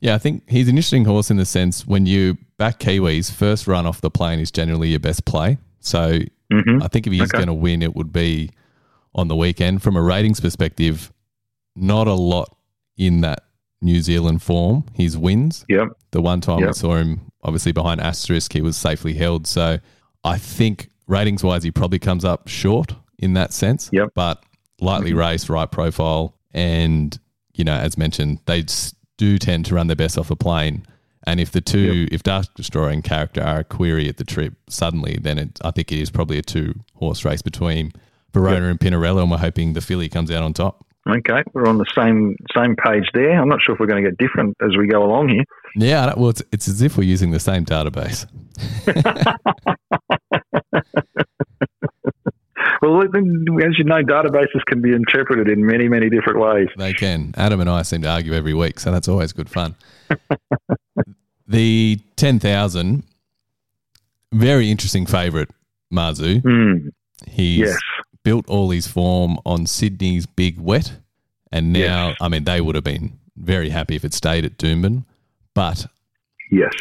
Yeah, 0.00 0.14
I 0.14 0.18
think 0.18 0.48
he's 0.48 0.68
an 0.68 0.76
interesting 0.76 1.04
horse 1.04 1.30
in 1.30 1.36
the 1.36 1.46
sense 1.46 1.86
when 1.86 2.06
you 2.06 2.36
back 2.58 2.78
Kiwis, 2.80 3.30
first 3.30 3.66
run 3.66 3.86
off 3.86 4.00
the 4.00 4.10
plane 4.10 4.38
is 4.38 4.50
generally 4.50 4.88
your 4.88 5.00
best 5.00 5.24
play. 5.24 5.58
So 5.80 6.18
mm-hmm. 6.52 6.82
I 6.82 6.88
think 6.88 7.06
if 7.06 7.12
he's 7.12 7.22
okay. 7.22 7.38
going 7.38 7.46
to 7.46 7.54
win, 7.54 7.82
it 7.82 7.94
would 7.94 8.12
be 8.12 8.50
on 9.14 9.28
the 9.28 9.36
weekend. 9.36 9.82
From 9.82 9.96
a 9.96 10.02
ratings 10.02 10.40
perspective, 10.40 11.12
not 11.74 12.08
a 12.08 12.14
lot 12.14 12.54
in 12.96 13.22
that 13.22 13.44
New 13.80 14.00
Zealand 14.00 14.42
form. 14.42 14.84
His 14.92 15.16
wins. 15.16 15.64
Yep. 15.68 15.88
The 16.10 16.20
one 16.20 16.40
time 16.40 16.60
yep. 16.60 16.68
we 16.68 16.72
saw 16.74 16.96
him, 16.96 17.32
obviously 17.42 17.72
behind 17.72 18.00
Asterisk, 18.00 18.52
he 18.52 18.60
was 18.60 18.76
safely 18.76 19.14
held. 19.14 19.46
So 19.46 19.78
I 20.24 20.38
think 20.38 20.90
ratings 21.06 21.42
wise, 21.42 21.62
he 21.62 21.70
probably 21.70 21.98
comes 21.98 22.24
up 22.24 22.48
short 22.48 22.94
in 23.18 23.34
that 23.34 23.52
sense. 23.52 23.88
Yep. 23.92 24.10
But 24.14 24.42
lightly 24.80 25.10
mm-hmm. 25.10 25.20
raced, 25.20 25.48
right 25.48 25.70
profile, 25.70 26.36
and 26.52 27.18
you 27.54 27.64
know, 27.64 27.74
as 27.74 27.96
mentioned, 27.96 28.40
they 28.46 28.64
do 29.16 29.38
tend 29.38 29.64
to 29.66 29.74
run 29.74 29.86
their 29.86 29.96
best 29.96 30.18
off 30.18 30.30
a 30.30 30.36
plane. 30.36 30.86
And 31.26 31.40
if 31.40 31.50
the 31.50 31.60
two, 31.60 31.78
yep. 31.78 32.08
if 32.12 32.22
Dark 32.22 32.54
Destroyer 32.54 32.90
and 32.90 33.02
Character 33.02 33.42
are 33.42 33.60
a 33.60 33.64
query 33.64 34.08
at 34.08 34.16
the 34.16 34.24
trip 34.24 34.54
suddenly, 34.68 35.18
then 35.20 35.38
it, 35.38 35.58
I 35.64 35.72
think 35.72 35.90
it 35.90 35.98
is 35.98 36.10
probably 36.10 36.38
a 36.38 36.42
two 36.42 36.74
horse 36.94 37.24
race 37.24 37.42
between 37.42 37.92
Verona 38.32 38.68
yep. 38.68 38.70
and 38.70 38.80
Pinarello, 38.80 39.22
and 39.22 39.30
we're 39.30 39.38
hoping 39.38 39.72
the 39.72 39.80
filly 39.80 40.08
comes 40.08 40.30
out 40.30 40.42
on 40.42 40.52
top. 40.52 40.86
Okay, 41.08 41.42
we're 41.52 41.66
on 41.66 41.78
the 41.78 41.86
same 41.94 42.36
same 42.56 42.74
page 42.76 43.08
there. 43.14 43.40
I'm 43.40 43.48
not 43.48 43.60
sure 43.62 43.74
if 43.74 43.80
we're 43.80 43.86
going 43.86 44.02
to 44.02 44.10
get 44.10 44.18
different 44.18 44.56
as 44.60 44.76
we 44.76 44.88
go 44.88 45.04
along 45.04 45.28
here. 45.28 45.44
Yeah, 45.76 46.12
well, 46.16 46.30
it's, 46.30 46.42
it's 46.52 46.68
as 46.68 46.82
if 46.82 46.96
we're 46.96 47.04
using 47.04 47.30
the 47.30 47.40
same 47.40 47.64
database. 47.64 48.26
Well, 52.88 53.02
as 53.02 53.78
you 53.78 53.84
know, 53.84 54.02
databases 54.02 54.64
can 54.66 54.80
be 54.80 54.92
interpreted 54.92 55.48
in 55.48 55.64
many, 55.66 55.88
many 55.88 56.08
different 56.08 56.38
ways. 56.38 56.68
They 56.76 56.92
can. 56.92 57.34
Adam 57.36 57.60
and 57.60 57.68
I 57.68 57.82
seem 57.82 58.02
to 58.02 58.08
argue 58.08 58.32
every 58.32 58.54
week, 58.54 58.78
so 58.78 58.92
that's 58.92 59.08
always 59.08 59.32
good 59.32 59.50
fun. 59.50 59.74
the 61.48 62.00
10,000, 62.16 63.02
very 64.32 64.70
interesting 64.70 65.06
favourite, 65.06 65.48
Mazu. 65.92 66.42
Mm. 66.42 66.92
He's 67.26 67.68
yes. 67.68 67.78
built 68.22 68.48
all 68.48 68.70
his 68.70 68.86
form 68.86 69.38
on 69.44 69.66
Sydney's 69.66 70.26
Big 70.26 70.58
Wet, 70.58 70.92
and 71.50 71.72
now, 71.72 72.08
yes. 72.08 72.16
I 72.20 72.28
mean, 72.28 72.44
they 72.44 72.60
would 72.60 72.74
have 72.74 72.84
been 72.84 73.18
very 73.36 73.70
happy 73.70 73.96
if 73.96 74.04
it 74.04 74.14
stayed 74.14 74.44
at 74.44 74.58
Doomben, 74.58 75.04
but 75.54 75.86
yes, 76.50 76.72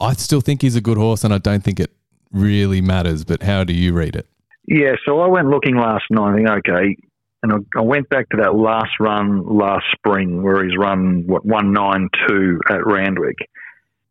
I 0.00 0.14
still 0.14 0.40
think 0.40 0.62
he's 0.62 0.76
a 0.76 0.80
good 0.80 0.96
horse, 0.96 1.24
and 1.24 1.32
I 1.32 1.38
don't 1.38 1.62
think 1.62 1.78
it 1.78 1.92
really 2.32 2.80
matters. 2.80 3.24
But 3.24 3.42
how 3.42 3.64
do 3.64 3.72
you 3.72 3.92
read 3.92 4.16
it? 4.16 4.26
Yeah, 4.66 4.96
so 5.06 5.20
I 5.20 5.28
went 5.28 5.48
looking 5.48 5.76
last 5.76 6.04
night. 6.10 6.44
okay, 6.58 6.96
and 7.42 7.52
I, 7.52 7.56
I, 7.78 7.82
went 7.82 8.08
back 8.08 8.28
to 8.30 8.38
that 8.38 8.56
last 8.56 8.90
run 8.98 9.46
last 9.46 9.84
spring 9.92 10.42
where 10.42 10.64
he's 10.64 10.76
run 10.76 11.24
what 11.26 11.44
one 11.44 11.72
nine 11.72 12.08
two 12.26 12.60
at 12.68 12.84
Randwick, 12.84 13.36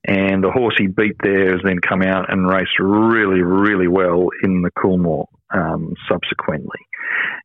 and 0.05 0.43
the 0.43 0.51
horse 0.51 0.75
he 0.77 0.87
beat 0.87 1.17
there 1.21 1.51
has 1.51 1.61
then 1.63 1.79
come 1.79 2.01
out 2.01 2.31
and 2.31 2.47
raced 2.47 2.79
really, 2.79 3.41
really 3.41 3.87
well 3.87 4.29
in 4.43 4.61
the 4.61 4.71
Coolmore 4.71 5.27
um, 5.53 5.93
subsequently, 6.09 6.79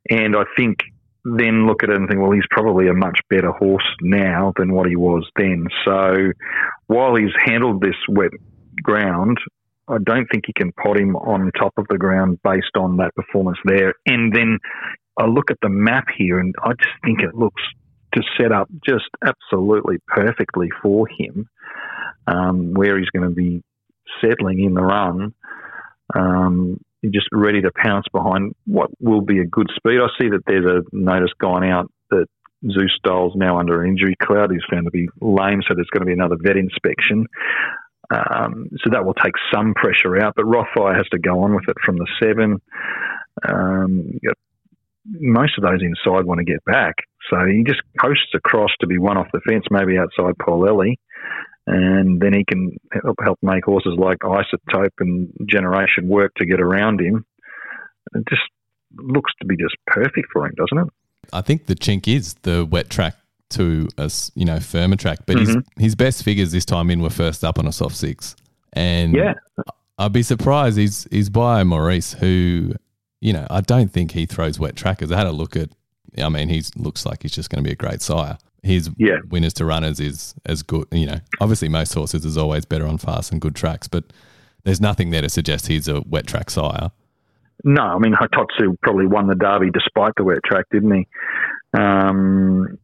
and 0.09 0.37
I 0.37 0.45
think 0.57 0.79
then 1.25 1.67
look 1.67 1.83
at 1.83 1.91
it 1.91 1.97
and 1.97 2.09
think, 2.09 2.21
well, 2.21 2.31
he's 2.31 2.47
probably 2.51 2.89
a 2.89 2.95
much 2.95 3.21
better 3.29 3.51
horse 3.51 3.85
now 4.01 4.53
than 4.57 4.73
what 4.73 4.89
he 4.89 4.97
was 4.97 5.29
then. 5.37 5.67
So 5.85 6.33
while 6.87 7.15
he's 7.15 7.33
handled 7.45 7.83
this 7.83 7.97
wet 8.09 8.31
ground, 8.83 9.37
I 9.91 9.99
don't 10.05 10.27
think 10.31 10.45
you 10.47 10.55
can 10.57 10.73
pot 10.73 10.99
him 10.99 11.17
on 11.17 11.51
top 11.59 11.73
of 11.77 11.87
the 11.89 11.99
ground 11.99 12.39
based 12.45 12.77
on 12.77 12.99
that 12.99 13.15
performance 13.15 13.59
there. 13.65 13.95
And 14.07 14.33
then 14.33 14.59
I 15.19 15.27
look 15.27 15.51
at 15.51 15.59
the 15.63 15.69
map 15.69 16.07
here 16.17 16.39
and 16.39 16.55
I 16.63 16.71
just 16.71 16.95
think 17.05 17.21
it 17.21 17.35
looks 17.35 17.63
to 18.15 18.23
set 18.39 18.53
up 18.53 18.69
just 18.87 19.09
absolutely 19.25 19.99
perfectly 20.07 20.69
for 20.83 21.07
him, 21.09 21.49
um, 22.27 22.75
where 22.75 22.99
he's 22.99 23.11
going 23.11 23.29
to 23.29 23.35
be 23.35 23.63
settling 24.21 24.61
in 24.63 24.75
the 24.75 24.83
run. 24.83 25.35
Um, 26.15 26.81
just 27.05 27.29
ready 27.33 27.63
to 27.63 27.71
pounce 27.75 28.05
behind 28.13 28.55
what 28.67 28.91
will 29.01 29.23
be 29.23 29.39
a 29.39 29.47
good 29.47 29.69
speed. 29.75 30.01
I 30.01 30.09
see 30.21 30.29
that 30.29 30.43
there's 30.47 30.67
a 30.67 30.83
notice 30.93 31.31
gone 31.41 31.65
out 31.65 31.91
that 32.11 32.27
Zoustyle's 32.65 33.33
now 33.37 33.59
under 33.59 33.83
an 33.83 33.91
injury 33.91 34.17
cloud. 34.23 34.51
He's 34.51 34.61
found 34.71 34.85
to 34.85 34.91
be 34.91 35.09
lame, 35.21 35.63
so 35.67 35.75
there's 35.75 35.89
going 35.91 36.01
to 36.03 36.07
be 36.07 36.13
another 36.13 36.37
vet 36.39 36.57
inspection. 36.57 37.27
Um, 38.11 38.69
so 38.83 38.91
that 38.91 39.05
will 39.05 39.15
take 39.15 39.35
some 39.53 39.73
pressure 39.75 40.21
out, 40.21 40.35
but 40.35 40.45
Rothfire 40.45 40.97
has 40.97 41.07
to 41.13 41.19
go 41.19 41.43
on 41.43 41.55
with 41.55 41.69
it 41.69 41.77
from 41.85 41.97
the 41.97 42.07
seven. 42.21 42.61
Um, 43.49 44.19
most 45.05 45.53
of 45.57 45.63
those 45.63 45.81
inside 45.83 46.25
want 46.25 46.39
to 46.39 46.45
get 46.45 46.65
back. 46.65 46.97
So 47.31 47.37
he 47.47 47.63
just 47.65 47.81
coasts 48.01 48.33
across 48.35 48.71
to 48.81 48.87
be 48.87 48.99
one 48.99 49.17
off 49.17 49.29
the 49.33 49.41
fence, 49.49 49.65
maybe 49.71 49.97
outside 49.97 50.35
Paulelli, 50.39 50.97
and 51.67 52.21
then 52.21 52.33
he 52.33 52.45
can 52.45 52.77
help, 52.93 53.17
help 53.23 53.39
make 53.43 53.65
horses 53.65 53.95
like 53.97 54.19
Isotope 54.19 54.91
and 54.99 55.33
Generation 55.49 56.09
work 56.09 56.33
to 56.37 56.47
get 56.47 56.61
around 56.61 57.01
him. 57.01 57.25
It 58.15 58.25
just 58.29 58.43
looks 58.97 59.33
to 59.41 59.47
be 59.47 59.57
just 59.57 59.77
perfect 59.87 60.29
for 60.33 60.47
him, 60.47 60.55
doesn't 60.57 60.89
it? 60.89 60.93
I 61.33 61.43
think 61.43 61.67
the 61.67 61.77
chink 61.77 62.09
is 62.09 62.35
the 62.43 62.65
wet 62.65 62.91
track 62.91 63.15
to 63.51 63.89
a 63.99 64.11
you 64.35 64.45
know 64.45 64.61
firmer 64.61 64.97
track. 64.97 65.21
But 65.27 65.39
his 65.39 65.51
Mm-hmm. 65.51 65.81
his 65.81 65.95
best 65.95 66.23
figures 66.23 66.53
this 66.53 66.65
time 66.65 66.91
in 66.91 67.01
were 67.03 67.11
first 67.11 67.45
up 67.45 67.59
on 67.59 67.67
a 67.67 67.73
soft 67.73 67.97
six, 67.97 68.37
and 68.73 69.15
Yeah. 69.15 69.35
I'd 69.99 70.13
be 70.13 70.23
surprised 70.23 70.79
he's 70.79 71.07
he's 71.11 71.29
by 71.29 71.63
Maurice, 71.65 72.15
who 72.15 72.73
you 73.21 73.33
know 73.33 73.47
I 73.51 73.61
don't 73.61 73.93
think 73.93 74.13
he 74.13 74.27
throws 74.27 74.59
wet 74.59 74.77
trackers. 74.77 75.13
I 75.13 75.19
had 75.19 75.27
a 75.27 75.33
look 75.33 75.57
at. 75.57 75.71
I 76.19 76.29
mean, 76.29 76.49
he 76.49 76.63
looks 76.77 77.07
like 77.07 77.23
he's 77.23 77.33
just 77.33 77.51
going 77.51 77.63
to 77.63 77.69
be 77.69 77.73
a 77.73 77.77
great 77.77 78.03
sire. 78.03 78.37
His 78.63 78.91
Yeah. 78.99 79.19
winners 79.29 79.55
to 79.55 79.65
runners 79.65 80.01
is 80.01 80.35
as 80.45 80.63
good. 80.63 80.87
You 80.91 81.07
know, 81.07 81.21
obviously 81.41 81.69
most 81.69 81.95
horses 81.95 82.25
is 82.25 82.37
always 82.37 82.65
better 82.65 82.87
on 82.87 82.99
fast 82.99 83.31
and 83.31 83.41
good 83.41 83.55
tracks, 83.55 83.87
but 83.87 84.05
there's 84.65 84.81
nothing 84.81 85.11
there 85.11 85.23
to 85.23 85.29
suggest 85.29 85.69
he's 85.69 85.87
a 85.87 86.01
wet 86.03 86.27
track 86.27 86.51
sire. 86.51 86.91
No, 87.63 87.83
I 87.83 87.99
mean 87.99 88.13
Hitotsu 88.15 88.77
probably 88.83 89.07
won 89.07 89.29
the 89.29 89.35
derby 89.35 89.71
despite 89.71 90.13
the 90.17 90.25
wet 90.25 90.43
track, 90.45 90.65
didn't 90.73 90.95
he? 90.95 91.07
Um, 91.79 92.79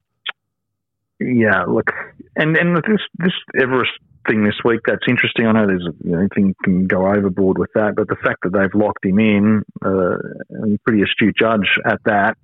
yeah, 1.20 1.64
look, 1.64 1.90
and 2.36 2.56
and 2.56 2.76
this 2.76 3.00
this 3.18 3.32
Everest 3.60 3.92
thing 4.28 4.44
this 4.44 4.56
week 4.64 4.80
that's 4.86 5.04
interesting. 5.08 5.46
I 5.46 5.52
know 5.52 5.66
there's 5.66 5.88
you 6.04 6.12
know 6.12 6.28
thing 6.34 6.54
can 6.64 6.86
go 6.86 7.06
overboard 7.06 7.58
with 7.58 7.70
that, 7.74 7.94
but 7.96 8.08
the 8.08 8.16
fact 8.16 8.38
that 8.42 8.52
they've 8.52 8.74
locked 8.74 9.04
him 9.04 9.18
in, 9.18 9.62
uh, 9.84 10.16
and 10.50 10.82
pretty 10.84 11.02
astute 11.02 11.36
judge 11.36 11.78
at 11.84 12.00
that. 12.04 12.36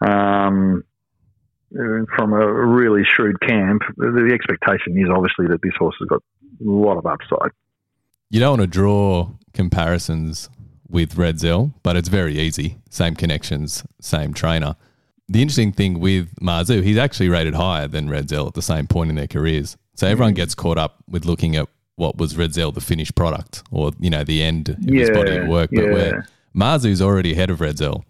Um, 0.00 0.84
from 2.16 2.32
a 2.32 2.52
really 2.52 3.02
shrewd 3.04 3.40
camp, 3.40 3.82
the, 3.96 4.10
the 4.12 4.32
expectation 4.32 4.96
is 4.96 5.08
obviously 5.10 5.48
that 5.48 5.60
this 5.62 5.72
horse 5.76 5.96
has 5.98 6.08
got 6.08 6.22
a 6.60 6.70
lot 6.70 6.98
of 6.98 7.06
upside. 7.06 7.50
You 8.30 8.40
don't 8.40 8.58
want 8.58 8.62
to 8.62 8.66
draw 8.66 9.30
comparisons 9.52 10.48
with 10.88 11.16
Redzel, 11.16 11.74
but 11.82 11.96
it's 11.96 12.08
very 12.08 12.38
easy. 12.38 12.78
Same 12.90 13.16
connections, 13.16 13.84
same 14.00 14.34
trainer. 14.34 14.76
The 15.28 15.40
interesting 15.40 15.72
thing 15.72 16.00
with 16.00 16.34
Mazu, 16.40 16.82
he's 16.82 16.98
actually 16.98 17.28
rated 17.30 17.54
higher 17.54 17.88
than 17.88 18.08
Redzel 18.08 18.46
at 18.46 18.54
the 18.54 18.62
same 18.62 18.86
point 18.86 19.10
in 19.10 19.16
their 19.16 19.26
careers. 19.26 19.76
So 19.94 20.06
everyone 20.06 20.34
gets 20.34 20.54
caught 20.54 20.76
up 20.76 20.96
with 21.08 21.24
looking 21.24 21.56
at 21.56 21.68
what 21.96 22.16
was 22.18 22.34
Redzel 22.34 22.74
the 22.74 22.80
finished 22.80 23.14
product, 23.14 23.62
or 23.70 23.92
you 24.00 24.10
know 24.10 24.24
the 24.24 24.42
end 24.42 24.68
of 24.70 24.78
his 24.84 25.10
body 25.10 25.36
of 25.36 25.48
work. 25.48 25.70
But 25.72 25.84
yeah. 25.84 25.92
where 25.92 26.26
Mazu's 26.54 27.00
already 27.00 27.32
ahead 27.32 27.50
of 27.50 27.58
Redzel. 27.60 28.02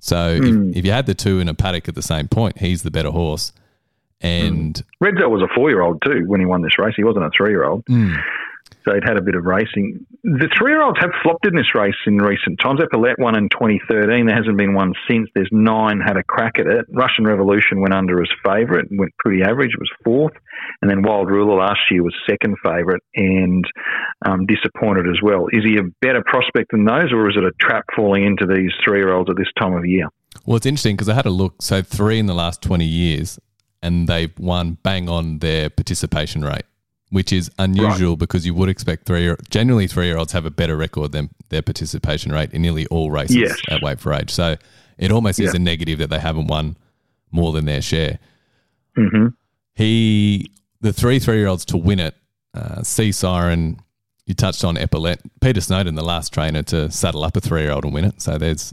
So 0.00 0.38
Hmm. 0.38 0.70
if, 0.70 0.76
if 0.78 0.84
you 0.84 0.92
had 0.92 1.06
the 1.06 1.14
two 1.14 1.40
in 1.40 1.48
a 1.48 1.54
paddock 1.54 1.88
at 1.88 1.94
the 1.94 2.02
same 2.02 2.28
point, 2.28 2.58
he's 2.58 2.82
the 2.82 2.90
better 2.90 3.10
horse. 3.10 3.52
And 4.20 4.80
Redzel 5.02 5.30
was 5.30 5.42
a 5.42 5.48
four 5.54 5.70
year 5.70 5.80
old 5.80 6.00
too 6.04 6.24
when 6.28 6.38
he 6.40 6.46
won 6.46 6.62
this 6.62 6.78
race. 6.78 6.94
He 6.96 7.02
wasn't 7.04 7.24
a 7.24 7.30
three 7.36 7.50
year 7.50 7.64
old. 7.64 7.84
Mm. 7.86 8.14
So 8.84 8.94
he'd 8.94 9.06
had 9.06 9.16
a 9.16 9.22
bit 9.22 9.34
of 9.34 9.44
racing. 9.44 10.06
The 10.24 10.48
three 10.58 10.72
year 10.72 10.82
olds 10.82 10.98
have 11.00 11.10
flopped 11.22 11.46
in 11.46 11.54
this 11.54 11.74
race 11.74 11.94
in 12.06 12.18
recent 12.18 12.58
times. 12.60 12.80
Epaulette 12.82 13.18
won 13.18 13.36
in 13.36 13.48
2013. 13.48 14.26
There 14.26 14.36
hasn't 14.36 14.56
been 14.56 14.74
one 14.74 14.92
since. 15.08 15.28
There's 15.34 15.50
nine 15.52 16.00
had 16.00 16.16
a 16.16 16.22
crack 16.24 16.58
at 16.58 16.66
it. 16.66 16.86
Russian 16.90 17.24
Revolution 17.24 17.80
went 17.80 17.94
under 17.94 18.20
as 18.20 18.28
favourite, 18.44 18.90
and 18.90 18.98
went 18.98 19.12
pretty 19.18 19.42
average. 19.42 19.70
It 19.74 19.80
was 19.80 19.90
fourth. 20.04 20.34
And 20.80 20.90
then 20.90 21.02
Wild 21.02 21.30
Ruler 21.30 21.56
last 21.56 21.80
year 21.90 22.02
was 22.02 22.14
second 22.28 22.56
favourite 22.62 23.02
and 23.14 23.64
um, 24.26 24.46
disappointed 24.46 25.06
as 25.06 25.20
well. 25.22 25.46
Is 25.52 25.64
he 25.64 25.78
a 25.78 25.84
better 26.00 26.22
prospect 26.26 26.72
than 26.72 26.84
those, 26.84 27.12
or 27.12 27.28
is 27.30 27.36
it 27.36 27.44
a 27.44 27.52
trap 27.60 27.84
falling 27.94 28.24
into 28.24 28.46
these 28.46 28.72
three 28.84 28.98
year 28.98 29.12
olds 29.12 29.30
at 29.30 29.36
this 29.36 29.50
time 29.58 29.74
of 29.74 29.84
year? 29.84 30.08
Well, 30.46 30.56
it's 30.56 30.66
interesting 30.66 30.96
because 30.96 31.08
I 31.08 31.14
had 31.14 31.26
a 31.26 31.30
look. 31.30 31.62
So 31.62 31.82
three 31.82 32.18
in 32.18 32.26
the 32.26 32.34
last 32.34 32.62
twenty 32.62 32.86
years, 32.86 33.38
and 33.82 34.08
they've 34.08 34.36
won 34.38 34.78
bang 34.82 35.08
on 35.08 35.38
their 35.38 35.70
participation 35.70 36.42
rate, 36.42 36.64
which 37.12 37.32
is 37.32 37.50
unusual 37.58 38.16
because 38.16 38.44
you 38.46 38.54
would 38.54 38.68
expect 38.68 39.04
three. 39.06 39.22
year 39.22 39.36
Generally, 39.50 39.86
three 39.88 40.06
year 40.06 40.16
olds 40.16 40.32
have 40.32 40.44
a 40.46 40.50
better 40.50 40.76
record 40.76 41.12
than 41.12 41.28
their 41.50 41.62
participation 41.62 42.32
rate 42.32 42.50
in 42.52 42.62
nearly 42.62 42.86
all 42.86 43.10
races 43.10 43.36
Yes. 43.36 43.56
at 43.70 43.82
weight 43.82 44.00
for 44.00 44.12
age. 44.14 44.30
So 44.30 44.56
it 44.98 45.12
almost 45.12 45.38
is 45.38 45.54
a 45.54 45.58
negative 45.58 45.98
that 45.98 46.10
they 46.10 46.18
haven't 46.18 46.46
won 46.48 46.76
more 47.30 47.52
than 47.52 47.66
their 47.66 47.82
share. 47.82 48.18
hmm 48.96 49.28
He, 49.74 50.50
the 50.80 50.92
three 50.92 51.18
three 51.18 51.36
year 51.38 51.46
olds 51.48 51.64
to 51.66 51.76
win 51.76 52.00
it, 52.00 52.14
uh, 52.54 52.82
Sea 52.82 53.12
Siren. 53.12 53.78
You 54.26 54.34
touched 54.34 54.64
on 54.64 54.76
Epaulette. 54.76 55.20
Peter 55.40 55.60
Snowden, 55.60 55.96
the 55.96 56.04
last 56.04 56.32
trainer 56.32 56.62
to 56.64 56.90
saddle 56.92 57.24
up 57.24 57.36
a 57.36 57.40
three 57.40 57.62
year 57.62 57.72
old 57.72 57.84
and 57.84 57.92
win 57.92 58.04
it. 58.04 58.22
So 58.22 58.38
there's 58.38 58.72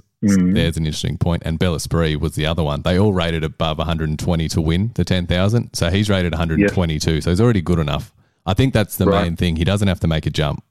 there's 0.53 0.77
an 0.77 0.85
interesting 0.85 1.17
point. 1.17 1.43
And 1.45 1.57
Bel 1.57 1.75
Esprit 1.75 2.17
was 2.19 2.35
the 2.35 2.45
other 2.45 2.61
one. 2.63 2.81
They 2.83 2.99
all 2.99 3.13
rated 3.13 3.43
above 3.43 3.77
120 3.79 4.47
to 4.49 4.61
win 4.61 4.91
the 4.95 5.03
10,000. 5.05 5.73
So 5.73 5.89
he's 5.89 6.09
rated 6.09 6.33
122. 6.33 7.21
So 7.21 7.29
he's 7.31 7.39
already 7.41 7.61
good 7.61 7.79
enough. 7.79 8.13
I 8.49 8.53
think 8.55 8.73
that's 8.73 8.97
the 8.97 9.05
Right. 9.05 9.23
main 9.25 9.35
thing. 9.35 9.57
He 9.57 9.63
doesn't 9.63 9.87
have 9.87 9.99
to 9.99 10.07
make 10.07 10.25
a 10.25 10.29
jump. 10.31 10.63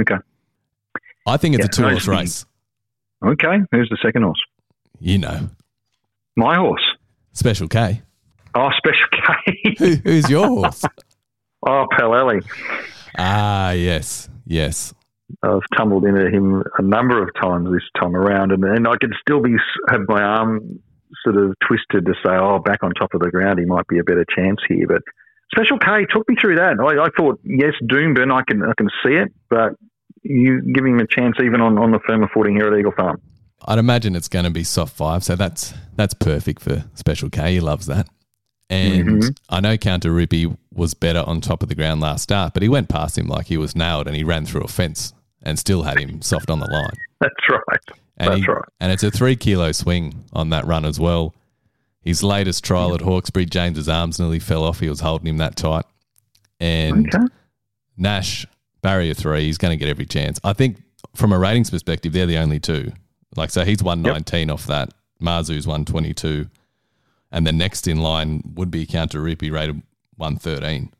Okay. 0.00 0.16
I 1.26 1.36
think 1.36 1.54
it's 1.54 1.62
Yeah, 1.62 1.66
a 1.66 1.68
two 1.68 1.88
horse 1.90 2.08
race. 2.08 2.46
Okay. 3.24 3.58
Who's 3.70 3.88
the 3.88 3.98
second 4.02 4.22
horse? 4.24 4.40
You 4.98 5.18
know, 5.18 5.50
My 6.36 6.56
horse. 6.56 6.82
Special 7.32 7.68
K. 7.68 8.02
Oh, 8.56 8.70
Special 8.76 9.08
K. 9.12 9.74
Who, 9.78 9.94
who's 10.02 10.28
your 10.28 10.48
horse? 10.48 10.82
oh, 11.66 11.86
Palelli. 11.96 12.42
ah, 13.18 13.70
yes, 13.70 14.28
yes. 14.46 14.92
I've 15.44 15.60
tumbled 15.76 16.04
into 16.04 16.28
him 16.28 16.62
a 16.78 16.82
number 16.82 17.22
of 17.22 17.30
times 17.40 17.68
this 17.72 17.82
time 18.00 18.16
around, 18.16 18.50
and, 18.52 18.64
and 18.64 18.86
I 18.88 18.96
could 19.00 19.14
still 19.20 19.40
be 19.40 19.54
have 19.90 20.02
my 20.08 20.20
arm 20.22 20.80
sort 21.24 21.36
of 21.36 21.54
twisted 21.66 22.04
to 22.06 22.14
say, 22.24 22.30
"Oh, 22.32 22.58
back 22.58 22.82
on 22.82 22.92
top 22.94 23.14
of 23.14 23.20
the 23.20 23.30
ground, 23.30 23.58
he 23.60 23.64
might 23.64 23.86
be 23.88 23.98
a 23.98 24.04
better 24.04 24.24
chance 24.36 24.58
here." 24.68 24.86
But 24.86 25.02
Special 25.54 25.78
K 25.78 26.06
took 26.10 26.28
me 26.28 26.36
through 26.40 26.56
that. 26.56 26.80
I, 26.80 27.04
I 27.04 27.08
thought, 27.16 27.40
yes, 27.44 27.72
Doomben, 27.84 28.32
I 28.32 28.42
can 28.48 28.62
I 28.62 28.72
can 28.76 28.88
see 29.04 29.12
it, 29.12 29.32
but 29.50 29.74
you 30.22 30.62
giving 30.72 30.94
him 30.94 31.00
a 31.00 31.06
chance 31.06 31.36
even 31.42 31.60
on, 31.60 31.78
on 31.78 31.90
the 31.90 32.00
firmer 32.06 32.28
footing 32.32 32.56
here 32.56 32.72
at 32.72 32.78
Eagle 32.78 32.92
Farm. 32.92 33.20
I'd 33.64 33.78
imagine 33.78 34.16
it's 34.16 34.28
going 34.28 34.44
to 34.44 34.50
be 34.50 34.64
soft 34.64 34.96
five, 34.96 35.22
so 35.22 35.36
that's 35.36 35.74
that's 35.94 36.14
perfect 36.14 36.62
for 36.62 36.84
Special 36.94 37.30
K. 37.30 37.54
He 37.54 37.60
loves 37.60 37.86
that. 37.86 38.08
And 38.70 39.08
mm-hmm. 39.08 39.28
I 39.50 39.60
know 39.60 39.76
Counter 39.76 40.10
Rippy 40.10 40.56
was 40.72 40.94
better 40.94 41.22
on 41.26 41.42
top 41.42 41.62
of 41.62 41.68
the 41.68 41.74
ground 41.74 42.00
last 42.00 42.22
start, 42.22 42.54
but 42.54 42.62
he 42.62 42.68
went 42.68 42.88
past 42.88 43.18
him 43.18 43.26
like 43.26 43.46
he 43.46 43.58
was 43.58 43.76
nailed, 43.76 44.06
and 44.06 44.16
he 44.16 44.24
ran 44.24 44.46
through 44.46 44.62
a 44.62 44.68
fence 44.68 45.12
and 45.42 45.58
still 45.58 45.82
had 45.82 45.98
him 45.98 46.22
soft 46.22 46.50
on 46.50 46.60
the 46.60 46.66
line. 46.66 46.96
That's 47.20 47.34
right. 47.50 47.98
And 48.16 48.30
That's 48.30 48.40
he- 48.40 48.50
right. 48.50 48.64
And 48.80 48.92
it's 48.92 49.02
a 49.02 49.10
three 49.10 49.36
kilo 49.36 49.72
swing 49.72 50.24
on 50.32 50.50
that 50.50 50.66
run 50.66 50.84
as 50.84 50.98
well. 50.98 51.34
His 52.02 52.22
latest 52.22 52.64
trial 52.64 52.94
at 52.94 53.00
Hawkesbury, 53.00 53.46
James's 53.46 53.88
arms 53.88 54.18
nearly 54.18 54.40
fell 54.40 54.64
off. 54.64 54.80
He 54.80 54.88
was 54.88 55.00
holding 55.00 55.28
him 55.28 55.36
that 55.38 55.56
tight. 55.56 55.84
And 56.58 57.06
Okay. 57.14 57.26
Nash, 57.96 58.46
barrier 58.82 59.14
three, 59.14 59.44
he's 59.44 59.58
going 59.58 59.70
to 59.70 59.76
get 59.76 59.88
every 59.88 60.06
chance. 60.06 60.40
I 60.42 60.52
think 60.52 60.82
from 61.14 61.32
a 61.32 61.38
ratings 61.38 61.70
perspective, 61.70 62.12
they're 62.12 62.26
the 62.26 62.38
only 62.38 62.58
two. 62.58 62.92
Like, 63.36 63.50
so 63.50 63.64
he's 63.64 63.82
119 63.82 64.50
off 64.50 64.66
that. 64.66 64.92
Mazu's 65.20 65.66
122. 65.66 66.48
And 67.30 67.46
the 67.46 67.52
next 67.52 67.86
in 67.86 67.98
line 67.98 68.42
would 68.54 68.70
be 68.70 68.84
Counter 68.84 69.20
Rippy 69.20 69.52
rated 69.52 69.82
113. 70.16 70.92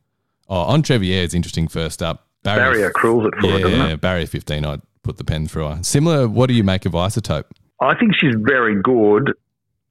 Oh, 0.48 0.60
on 0.60 0.82
Trevier 0.82 1.24
is 1.24 1.34
interesting 1.34 1.68
first 1.68 2.02
up. 2.02 2.26
Barrier 2.42 2.92
for 3.00 3.30
yeah, 3.42 3.56
it, 3.56 3.62
doesn't 3.62 3.80
it? 3.80 4.00
barrier 4.00 4.26
15, 4.26 4.64
I'd 4.64 4.82
put 5.02 5.16
the 5.16 5.24
pen 5.24 5.46
through. 5.46 5.82
Similar, 5.82 6.28
what 6.28 6.46
do 6.48 6.54
you 6.54 6.64
make 6.64 6.86
of 6.86 6.92
Isotope? 6.92 7.44
I 7.80 7.94
think 7.96 8.14
she's 8.16 8.34
very 8.36 8.80
good. 8.80 9.32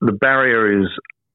The 0.02 0.14
barrier 0.14 0.82
is 0.82 0.90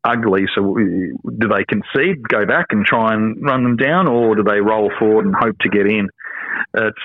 ugly, 0.04 0.46
so 0.54 0.74
do 0.74 1.48
they 1.48 1.64
concede, 1.64 2.28
go 2.28 2.46
back 2.46 2.66
and 2.70 2.84
try 2.84 3.14
and 3.14 3.42
run 3.42 3.62
them 3.62 3.76
down, 3.76 4.08
or 4.08 4.34
do 4.34 4.42
they 4.42 4.60
roll 4.60 4.90
forward 4.98 5.26
and 5.26 5.34
hope 5.34 5.58
to 5.60 5.68
get 5.68 5.86
in? 5.86 6.08
It's 6.74 6.98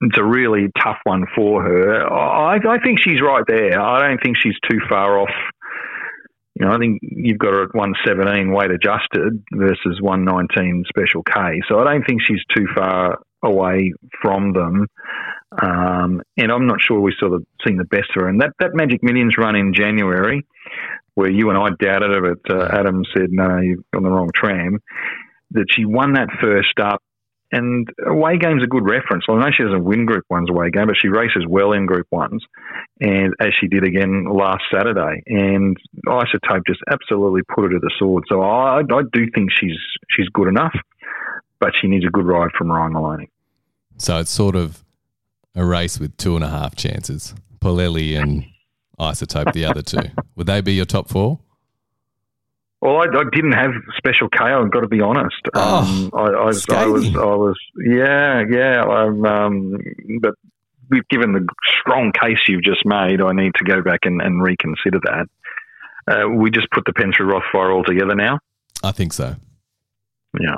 it's 0.00 0.18
a 0.18 0.24
really 0.24 0.68
tough 0.80 0.98
one 1.04 1.24
for 1.34 1.62
her. 1.62 2.06
I, 2.06 2.56
I 2.56 2.78
think 2.84 3.00
she's 3.02 3.20
right 3.20 3.42
there. 3.48 3.80
I 3.80 4.06
don't 4.06 4.22
think 4.22 4.36
she's 4.40 4.54
too 4.70 4.78
far 4.88 5.18
off. 5.18 5.34
You 6.54 6.66
know, 6.66 6.72
I 6.72 6.78
think 6.78 7.00
you've 7.02 7.38
got 7.38 7.52
her 7.52 7.64
at 7.64 7.74
117 7.74 8.52
weight 8.52 8.70
adjusted 8.70 9.42
versus 9.52 10.00
119 10.00 10.84
special 10.88 11.22
K. 11.22 11.60
So 11.68 11.80
I 11.80 11.92
don't 11.92 12.06
think 12.06 12.22
she's 12.22 12.42
too 12.54 12.66
far 12.76 13.18
away 13.42 13.92
from 14.22 14.52
them. 14.52 14.86
Um, 15.62 16.22
and 16.36 16.52
I'm 16.52 16.66
not 16.66 16.80
sure 16.80 17.00
we've 17.00 17.14
sort 17.18 17.32
of 17.32 17.44
seen 17.66 17.76
the 17.76 17.84
best 17.84 18.10
of 18.16 18.22
her. 18.22 18.28
And 18.28 18.40
that, 18.40 18.50
that 18.60 18.74
Magic 18.74 19.02
Millions 19.02 19.36
run 19.38 19.56
in 19.56 19.72
January, 19.72 20.44
where 21.18 21.28
you 21.28 21.50
and 21.50 21.58
I 21.58 21.70
doubted 21.84 22.12
her, 22.12 22.32
but 22.32 22.54
uh, 22.54 22.68
Adam 22.70 23.02
said, 23.12 23.30
no, 23.30 23.58
you're 23.58 23.82
on 23.96 24.04
the 24.04 24.08
wrong 24.08 24.30
tram, 24.32 24.78
that 25.50 25.66
she 25.74 25.84
won 25.84 26.12
that 26.12 26.28
first 26.40 26.78
up. 26.80 27.02
And 27.50 27.88
away 28.06 28.38
game's 28.38 28.62
a 28.62 28.68
good 28.68 28.88
reference. 28.88 29.24
I 29.28 29.34
know 29.34 29.50
she 29.50 29.64
doesn't 29.64 29.82
win 29.82 30.06
Group 30.06 30.24
One's 30.30 30.48
away 30.48 30.70
game, 30.70 30.86
but 30.86 30.94
she 30.96 31.08
races 31.08 31.44
well 31.48 31.72
in 31.72 31.86
Group 31.86 32.06
Ones, 32.12 32.44
and 33.00 33.34
as 33.40 33.48
she 33.58 33.66
did 33.66 33.82
again 33.82 34.26
last 34.30 34.62
Saturday. 34.72 35.22
And 35.26 35.76
Isotope 36.06 36.66
just 36.68 36.80
absolutely 36.88 37.40
put 37.52 37.64
her 37.64 37.70
to 37.70 37.78
the 37.80 37.90
sword. 37.98 38.22
So 38.28 38.42
I, 38.42 38.80
I 38.80 39.02
do 39.12 39.26
think 39.34 39.50
she's 39.58 39.78
she's 40.14 40.28
good 40.28 40.46
enough, 40.46 40.74
but 41.58 41.70
she 41.80 41.88
needs 41.88 42.04
a 42.06 42.10
good 42.10 42.26
ride 42.26 42.50
from 42.56 42.70
Ryan 42.70 42.92
Maloney. 42.92 43.30
So 43.96 44.18
it's 44.18 44.30
sort 44.30 44.54
of 44.54 44.84
a 45.56 45.64
race 45.64 45.98
with 45.98 46.16
two 46.16 46.36
and 46.36 46.44
a 46.44 46.48
half 46.48 46.76
chances. 46.76 47.34
Polelli 47.60 48.16
and 48.16 48.44
Isotope, 49.00 49.52
the 49.52 49.64
other 49.64 49.82
two. 49.82 50.10
Would 50.36 50.46
they 50.46 50.60
be 50.60 50.74
your 50.74 50.84
top 50.84 51.08
four? 51.08 51.40
Well, 52.80 52.96
I, 52.96 53.06
I 53.06 53.24
didn't 53.32 53.52
have 53.52 53.70
special 53.96 54.28
K. 54.28 54.38
I've 54.38 54.70
got 54.70 54.80
to 54.80 54.88
be 54.88 55.00
honest. 55.00 55.34
Oh, 55.54 55.78
um, 55.78 56.10
I, 56.14 56.18
I, 56.18 56.42
I 56.42 56.44
was, 56.44 56.66
I 56.70 56.86
was, 56.86 57.56
yeah, 57.76 58.44
yeah. 58.48 58.82
Um, 58.82 59.24
um, 59.24 59.78
but 60.20 60.34
given 61.10 61.32
the 61.32 61.46
strong 61.80 62.12
case 62.12 62.38
you've 62.48 62.62
just 62.62 62.84
made. 62.84 63.20
I 63.20 63.32
need 63.32 63.52
to 63.56 63.64
go 63.64 63.82
back 63.82 64.00
and, 64.04 64.20
and 64.20 64.42
reconsider 64.42 65.00
that. 65.04 65.26
Uh, 66.10 66.28
we 66.28 66.50
just 66.50 66.70
put 66.70 66.84
the 66.86 66.92
pen 66.92 67.12
through 67.14 67.32
Rothfire 67.32 67.74
altogether 67.74 68.14
now. 68.14 68.38
I 68.82 68.92
think 68.92 69.12
so. 69.12 69.36
Yeah. 70.40 70.56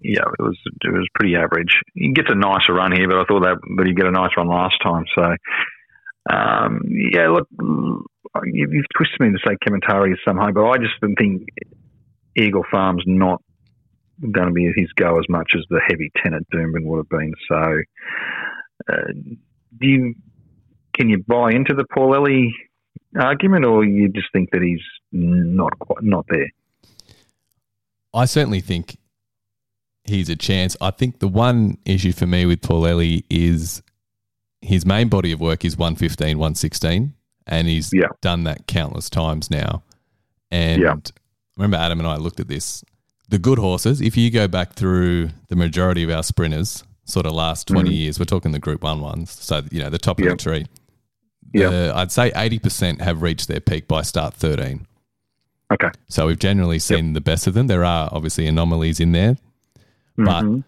Yeah, 0.00 0.22
it 0.22 0.42
was 0.42 0.58
it 0.84 0.92
was 0.92 1.06
pretty 1.14 1.36
average. 1.36 1.80
He 1.94 2.12
gets 2.12 2.28
a 2.30 2.34
nicer 2.34 2.72
run 2.72 2.92
here, 2.92 3.08
but 3.08 3.18
I 3.18 3.24
thought 3.24 3.42
that 3.42 3.58
but 3.76 3.86
he 3.86 3.92
get 3.92 4.06
a 4.06 4.10
nice 4.10 4.30
run 4.36 4.48
last 4.48 4.76
time. 4.82 5.04
So, 5.14 5.36
um, 6.30 6.82
yeah, 6.88 7.28
look, 7.28 7.48
you, 7.60 8.68
you've 8.70 8.86
twisted 8.96 9.20
me 9.20 9.32
to 9.32 9.38
say 9.46 9.56
Kementari 9.66 10.12
is 10.12 10.18
some 10.24 10.36
high, 10.36 10.50
but 10.50 10.66
I 10.66 10.78
just 10.78 10.94
think 11.00 11.48
Eagle 12.36 12.64
Farm's 12.70 13.04
not 13.06 13.42
going 14.20 14.48
to 14.48 14.52
be 14.52 14.72
his 14.74 14.92
go 14.96 15.18
as 15.18 15.26
much 15.28 15.52
as 15.56 15.62
the 15.68 15.80
heavy 15.86 16.10
ten 16.22 16.34
at 16.34 16.42
Doomben 16.52 16.84
would 16.84 16.98
have 16.98 17.08
been. 17.08 17.34
So, 17.48 17.82
uh, 18.92 19.12
do 19.80 19.86
you 19.86 20.14
can 20.94 21.08
you 21.08 21.22
buy 21.26 21.50
into 21.52 21.74
the 21.74 21.84
Paul 21.94 22.14
Ellie 22.14 22.54
argument, 23.18 23.64
or 23.64 23.84
you 23.84 24.08
just 24.08 24.28
think 24.32 24.50
that 24.52 24.62
he's 24.62 24.82
not 25.12 25.78
quite 25.78 26.02
not 26.02 26.26
there? 26.28 26.50
I 28.14 28.24
certainly 28.24 28.60
think 28.60 28.96
he's 30.04 30.28
a 30.28 30.36
chance. 30.36 30.76
I 30.80 30.90
think 30.90 31.18
the 31.18 31.28
one 31.28 31.78
issue 31.84 32.12
for 32.12 32.26
me 32.26 32.46
with 32.46 32.62
Paul 32.62 32.86
Ellie 32.86 33.24
is 33.28 33.82
his 34.62 34.84
main 34.86 35.08
body 35.08 35.32
of 35.32 35.40
work 35.40 35.64
is 35.64 35.76
115, 35.76 36.38
116, 36.38 37.14
and 37.46 37.68
he's 37.68 37.90
Yeah. 37.92 38.08
done 38.20 38.44
that 38.44 38.66
countless 38.66 39.08
times 39.10 39.50
now. 39.50 39.82
And 40.50 40.82
Yeah. 40.82 40.94
remember, 41.56 41.76
Adam 41.76 41.98
and 41.98 42.08
I 42.08 42.16
looked 42.16 42.40
at 42.40 42.48
this. 42.48 42.84
The 43.28 43.38
good 43.38 43.58
horses, 43.58 44.00
if 44.00 44.16
you 44.16 44.30
go 44.30 44.46
back 44.48 44.74
through 44.74 45.30
the 45.48 45.56
majority 45.56 46.02
of 46.02 46.10
our 46.10 46.22
sprinters, 46.22 46.84
sort 47.04 47.26
of 47.26 47.32
last 47.32 47.66
20 47.68 47.94
years, 47.94 48.18
we're 48.18 48.24
talking 48.24 48.52
the 48.52 48.58
Group 48.58 48.82
1 48.82 49.00
ones, 49.00 49.30
so, 49.30 49.62
you 49.70 49.80
know, 49.80 49.90
the 49.90 49.98
top 49.98 50.18
Yeah. 50.20 50.26
of 50.26 50.38
the 50.38 50.42
tree. 50.42 50.66
Yeah. 51.52 51.70
The- 51.70 51.92
I'd 51.94 52.12
say 52.12 52.32
80% 52.34 53.00
have 53.00 53.22
reached 53.22 53.48
their 53.48 53.60
peak 53.60 53.86
by 53.88 54.02
start 54.02 54.34
13. 54.34 54.86
Okay. 55.72 55.88
So 56.08 56.26
we've 56.28 56.38
generally 56.38 56.78
seen 56.78 57.12
the 57.12 57.20
best 57.20 57.46
of 57.46 57.54
them. 57.54 57.66
There 57.66 57.84
are 57.84 58.08
obviously 58.12 58.46
anomalies 58.46 59.00
in 59.00 59.12
there, 59.12 59.36
but 60.16 60.44
Mm-hmm. 60.44 60.60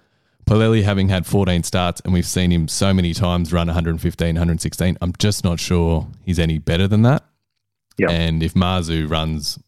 Polelli 0.48 0.82
having 0.82 1.10
had 1.10 1.26
14 1.26 1.62
starts 1.62 2.00
and 2.06 2.14
we've 2.14 2.24
seen 2.26 2.50
him 2.50 2.68
so 2.68 2.94
many 2.94 3.12
times 3.12 3.52
run 3.52 3.66
115, 3.66 4.26
116, 4.34 4.96
I'm 5.02 5.12
just 5.18 5.44
not 5.44 5.60
sure 5.60 6.06
he's 6.24 6.38
any 6.38 6.56
better 6.56 6.88
than 6.88 7.02
that. 7.02 7.22
Yeah. 7.98 8.10
And 8.10 8.42
if 8.42 8.54
Mazu 8.54 9.10
runs, 9.10 9.58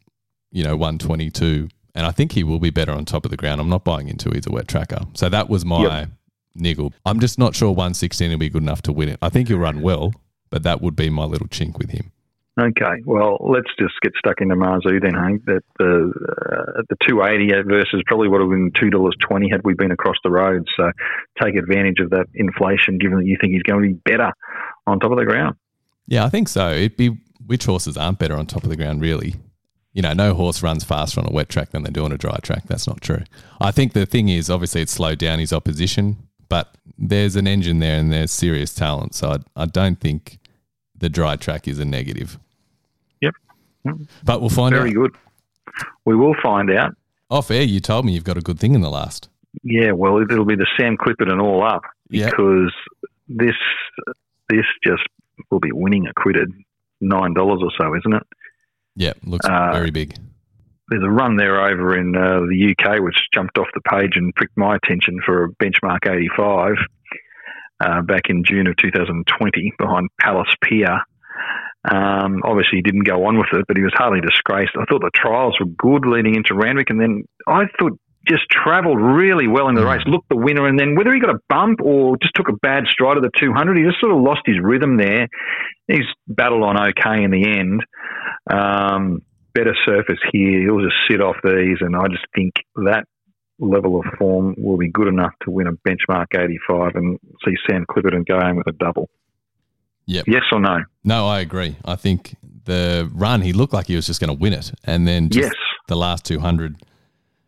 you 0.51 0.65
know, 0.65 0.77
122, 0.77 1.69
and 1.95 2.07
I 2.07 2.13
think 2.13 2.33
he 2.33 2.43
will 2.45 2.61
be 2.61 2.71
better 2.71 2.93
on 2.93 3.05
top 3.05 3.27
of 3.27 3.31
the 3.31 3.37
ground, 3.37 3.61
I'm 3.61 3.69
not 3.69 3.85
buying 3.85 4.09
into 4.09 4.31
he's 4.31 4.47
a 4.47 4.51
wet 4.51 4.69
tracker. 4.69 5.01
So 5.13 5.29
that 5.29 5.51
was 5.51 5.67
my 5.67 5.83
Yep. 5.83 6.11
niggle. 6.55 6.95
I'm 7.05 7.21
just 7.21 7.39
not 7.39 7.55
sure 7.55 7.73
116 7.73 8.31
will 8.31 8.39
be 8.39 8.49
good 8.49 8.63
enough 8.63 8.81
to 8.83 8.93
win 8.93 9.11
it. 9.11 9.19
I 9.21 9.29
think 9.29 9.49
he'll 9.49 9.59
run 9.59 9.83
well, 9.83 10.15
but 10.49 10.63
that 10.63 10.81
would 10.81 10.97
be 10.97 11.11
my 11.11 11.25
little 11.25 11.49
chink 11.49 11.77
with 11.77 11.91
him. 11.91 12.11
Okay, 12.61 13.01
well, 13.07 13.39
let's 13.41 13.71
just 13.79 13.95
get 14.03 14.13
stuck 14.19 14.41
into 14.41 14.55
Mazu 14.55 15.01
then, 15.01 15.15
Hank. 15.15 15.45
That 15.47 15.63
the 15.79 16.13
uh, 16.13 16.83
the 16.91 16.97
two 17.09 17.23
eighty 17.23 17.49
versus 17.67 18.03
probably 18.07 18.29
would 18.29 18.41
have 18.41 18.51
been 18.51 18.71
two 18.79 18.91
dollars 18.91 19.15
twenty 19.27 19.49
had 19.49 19.63
we 19.65 19.73
been 19.73 19.93
across 19.93 20.17
the 20.23 20.31
road. 20.31 20.67
So 20.77 20.91
take 21.43 21.55
advantage 21.55 22.01
of 22.01 22.11
that 22.11 22.27
inflation, 22.35 22.99
given 22.99 23.19
that 23.19 23.25
you 23.25 23.39
think 23.41 23.55
he's 23.55 23.63
going 23.63 23.83
to 23.83 23.89
be 23.89 24.01
better 24.05 24.33
on 24.87 25.01
top 25.01 25.13
of 25.13 25.19
the 25.19 25.25
ground. 25.25 25.57
Yeah, 26.07 26.25
I 26.25 26.29
think 26.29 26.49
so. 26.49 26.71
It'd 26.71 26.97
be 26.97 27.17
which 27.47 27.65
horses 27.65 27.97
aren't 27.97 28.19
better 28.19 28.35
on 28.35 28.47
top 28.47 28.65
of 28.65 28.69
the 28.69 28.77
ground, 28.77 29.01
really. 29.01 29.37
You 29.93 30.03
know, 30.03 30.13
no 30.13 30.35
horse 30.35 30.63
runs 30.63 30.85
faster 30.85 31.21
on 31.21 31.27
a 31.27 31.33
wet 31.33 31.49
track 31.49 31.71
than 31.71 31.83
they 31.83 31.91
do 31.91 32.05
on 32.05 32.13
a 32.13 32.19
dry 32.19 32.37
track. 32.43 32.65
That's 32.67 32.87
not 32.87 33.01
true. 33.01 33.23
I 33.61 33.71
think 33.71 33.93
the 33.93 34.07
thing 34.07 34.29
is, 34.29 34.51
obviously, 34.51 34.83
it's 34.83 34.93
slowed 34.93 35.19
down 35.19 35.39
his 35.39 35.53
opposition, 35.53 36.29
but 36.49 36.77
there's 36.99 37.37
an 37.37 37.47
engine 37.47 37.79
there 37.79 37.99
and 37.99 38.13
there's 38.13 38.31
serious 38.31 38.75
talent. 38.75 39.15
So 39.15 39.31
I, 39.31 39.63
I 39.63 39.67
don't 39.67 39.99
think 39.99 40.39
the 40.95 41.09
dry 41.09 41.37
track 41.37 41.67
is 41.67 41.79
a 41.79 41.85
negative. 41.85 42.39
Yep. 43.85 43.95
But 44.25 44.41
we'll 44.41 44.51
find 44.51 44.73
Very 44.75 44.91
out. 44.91 44.95
Very 44.95 45.09
good. 45.09 45.17
We 46.05 46.17
will 46.17 46.35
find 46.43 46.71
out. 46.71 46.95
Off 47.31 47.51
air, 47.51 47.63
you 47.63 47.81
told 47.81 48.05
me 48.05 48.13
you've 48.13 48.25
got 48.25 48.37
a 48.37 48.41
good 48.43 48.59
thing 48.59 48.75
in 48.75 48.81
the 48.81 48.91
last. 48.91 49.29
Yeah, 49.63 49.93
well, 49.93 50.19
it'll 50.21 50.45
be 50.45 50.57
the 50.57 50.67
Sam 50.79 50.97
Clipperton 50.97 51.31
and 51.31 51.41
all 51.41 51.63
up 51.65 51.83
because 52.09 52.73
this 53.29 53.55
this 54.49 54.65
just 54.85 55.03
will 55.51 55.61
be 55.61 55.73
winning 55.73 56.07
acquitted 56.09 56.53
nine 57.01 57.35
dollars 57.35 57.61
or 57.63 57.71
so, 57.81 57.95
isn't 57.97 58.15
it? 58.15 58.23
Yeah, 58.97 59.13
looks 59.25 59.47
Uh, 59.47 59.71
very 59.73 59.91
big. 59.91 60.17
there's 60.89 61.05
a 61.05 61.09
run 61.11 61.37
there 61.37 61.65
over 61.65 61.97
in 61.97 62.17
uh, 62.17 62.41
the 62.41 62.75
UK 62.77 63.01
which 63.01 63.17
jumped 63.33 63.57
off 63.59 63.69
the 63.75 63.81
page 63.83 64.13
and 64.17 64.35
pricked 64.35 64.57
my 64.57 64.75
attention 64.77 65.21
for 65.25 65.45
a 65.45 65.49
benchmark 65.65 66.09
85 66.09 66.75
uh, 67.81 68.03
back 68.03 68.23
in 68.29 68.43
June 68.45 68.67
of 68.67 68.77
2020 68.77 69.73
behind 69.79 70.09
Palace 70.21 70.53
Pier. 70.63 71.01
Um, 71.85 72.43
obviously, 72.45 72.79
he 72.79 72.83
didn't 72.83 73.05
go 73.05 73.25
on 73.25 73.39
with 73.39 73.49
it, 73.53 73.65
but 73.67 73.77
he 73.77 73.83
was 73.83 73.93
hardly 73.95 74.21
disgraced. 74.21 74.73
I 74.77 74.85
thought 74.85 75.01
the 75.01 75.11
trials 75.15 75.57
were 75.59 75.67
good 75.67 76.07
leading 76.07 76.35
into 76.37 76.55
Randwick, 76.55 76.91
and 76.91 77.01
then 77.01 77.25
I 77.47 77.65
thought 77.79 77.99
just 78.29 78.43
travelled 78.51 79.01
really 79.01 79.49
well 79.49 79.69
in 79.69 79.75
the 79.75 79.85
race, 79.85 80.03
looked 80.07 80.29
the 80.29 80.37
winner, 80.37 80.67
and 80.67 80.79
then 80.79 80.95
whether 80.95 81.13
he 81.13 81.21
got 81.21 81.35
a 81.35 81.39
bump 81.49 81.81
or 81.83 82.17
just 82.21 82.35
took 82.35 82.49
a 82.49 82.57
bad 82.61 82.85
stride 82.91 83.17
of 83.17 83.23
the 83.23 83.31
200, 83.39 83.79
he 83.79 83.85
just 83.85 83.99
sort 83.99 84.13
of 84.13 84.21
lost 84.21 84.43
his 84.45 84.57
rhythm 84.61 84.99
there. 84.99 85.27
He's 85.89 86.05
battled 86.29 86.63
on 86.63 86.77
okay 86.91 87.25
in 87.25 87.31
the 87.31 87.59
end. 87.59 87.83
Um, 88.53 89.21
better 89.55 89.75
surface 89.87 90.21
here. 90.33 90.61
He'll 90.61 90.85
just 90.85 90.97
sit 91.11 91.23
off 91.23 91.37
these, 91.43 91.79
and 91.81 91.97
I 91.97 92.09
just 92.09 92.27
think 92.35 92.53
that 92.77 93.05
level 93.59 94.01
of 94.01 94.07
form 94.19 94.55
will 94.59 94.77
be 94.77 94.91
good 94.91 95.09
enough 95.09 95.33
to 95.43 95.51
win 95.51 95.67
a 95.67 95.73
benchmark 95.73 96.27
85 96.35 96.95
and 96.95 97.19
see 97.45 97.55
Sam 97.69 97.85
Clipperton 97.91 98.27
go 98.27 98.39
home 98.39 98.57
with 98.57 98.67
a 98.67 98.73
double. 98.73 99.09
Yep. 100.07 100.25
Yes 100.29 100.43
or 100.53 100.61
no? 100.61 100.79
No, 101.05 101.27
I 101.29 101.41
agree. 101.41 101.77
I 101.85 101.97
think 101.97 102.37
the 102.65 103.09
run, 103.15 103.43
he 103.43 103.53
looked 103.53 103.73
like 103.73 103.87
he 103.87 103.97
was 103.97 104.07
just 104.07 104.21
going 104.21 104.29
to 104.35 104.41
win 104.41 104.53
it. 104.53 104.73
And 104.85 105.07
then 105.07 105.29
Yes. 105.33 105.53
the 105.89 105.97
last 105.97 106.25
200, 106.25 106.77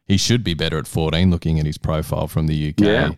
he 0.07 0.17
should 0.17 0.45
be 0.45 0.55
better 0.55 0.79
at 0.79 0.87
14 0.87 1.31
looking 1.31 1.59
at 1.59 1.67
his 1.67 1.79
profile 1.79 2.29
from 2.29 2.47
the 2.47 2.69
UK. 2.71 2.81
Yeah. 2.81 3.11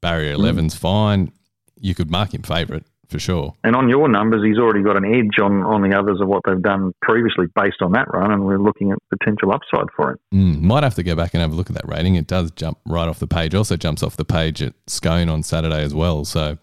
Barrier 0.00 0.36
11's 0.36 0.74
fine. 0.76 1.32
You 1.80 1.94
could 1.94 2.10
mark 2.10 2.34
him 2.34 2.42
favourite 2.42 2.84
for 3.08 3.18
sure. 3.18 3.54
And 3.64 3.74
on 3.74 3.88
your 3.88 4.06
numbers, 4.08 4.44
he's 4.44 4.58
already 4.58 4.82
got 4.82 4.96
an 4.96 5.04
edge 5.04 5.40
on, 5.42 5.62
on 5.62 5.82
the 5.88 5.98
others 5.98 6.20
of 6.20 6.28
what 6.28 6.42
they've 6.44 6.60
done 6.60 6.92
previously 7.02 7.46
based 7.54 7.80
on 7.80 7.92
that 7.92 8.06
run, 8.12 8.30
and 8.30 8.44
we're 8.44 8.58
looking 8.58 8.92
at 8.92 8.98
potential 9.10 9.50
upside 9.52 9.86
for 9.96 10.10
him. 10.12 10.18
Mm, 10.34 10.60
might 10.62 10.82
have 10.82 10.94
to 10.96 11.02
go 11.02 11.14
back 11.16 11.32
and 11.34 11.40
have 11.40 11.50
a 11.52 11.54
look 11.54 11.70
at 11.70 11.74
that 11.74 11.88
rating. 11.88 12.16
It 12.16 12.26
does 12.26 12.50
jump 12.50 12.78
right 12.84 13.08
off 13.08 13.18
the 13.18 13.26
page. 13.26 13.54
Also 13.54 13.76
jumps 13.76 14.02
off 14.02 14.16
the 14.16 14.24
page 14.26 14.60
at 14.62 14.74
Scone 14.88 15.28
on 15.28 15.42
Saturday 15.42 15.82
as 15.82 15.94
well. 15.94 16.24
So 16.24 16.58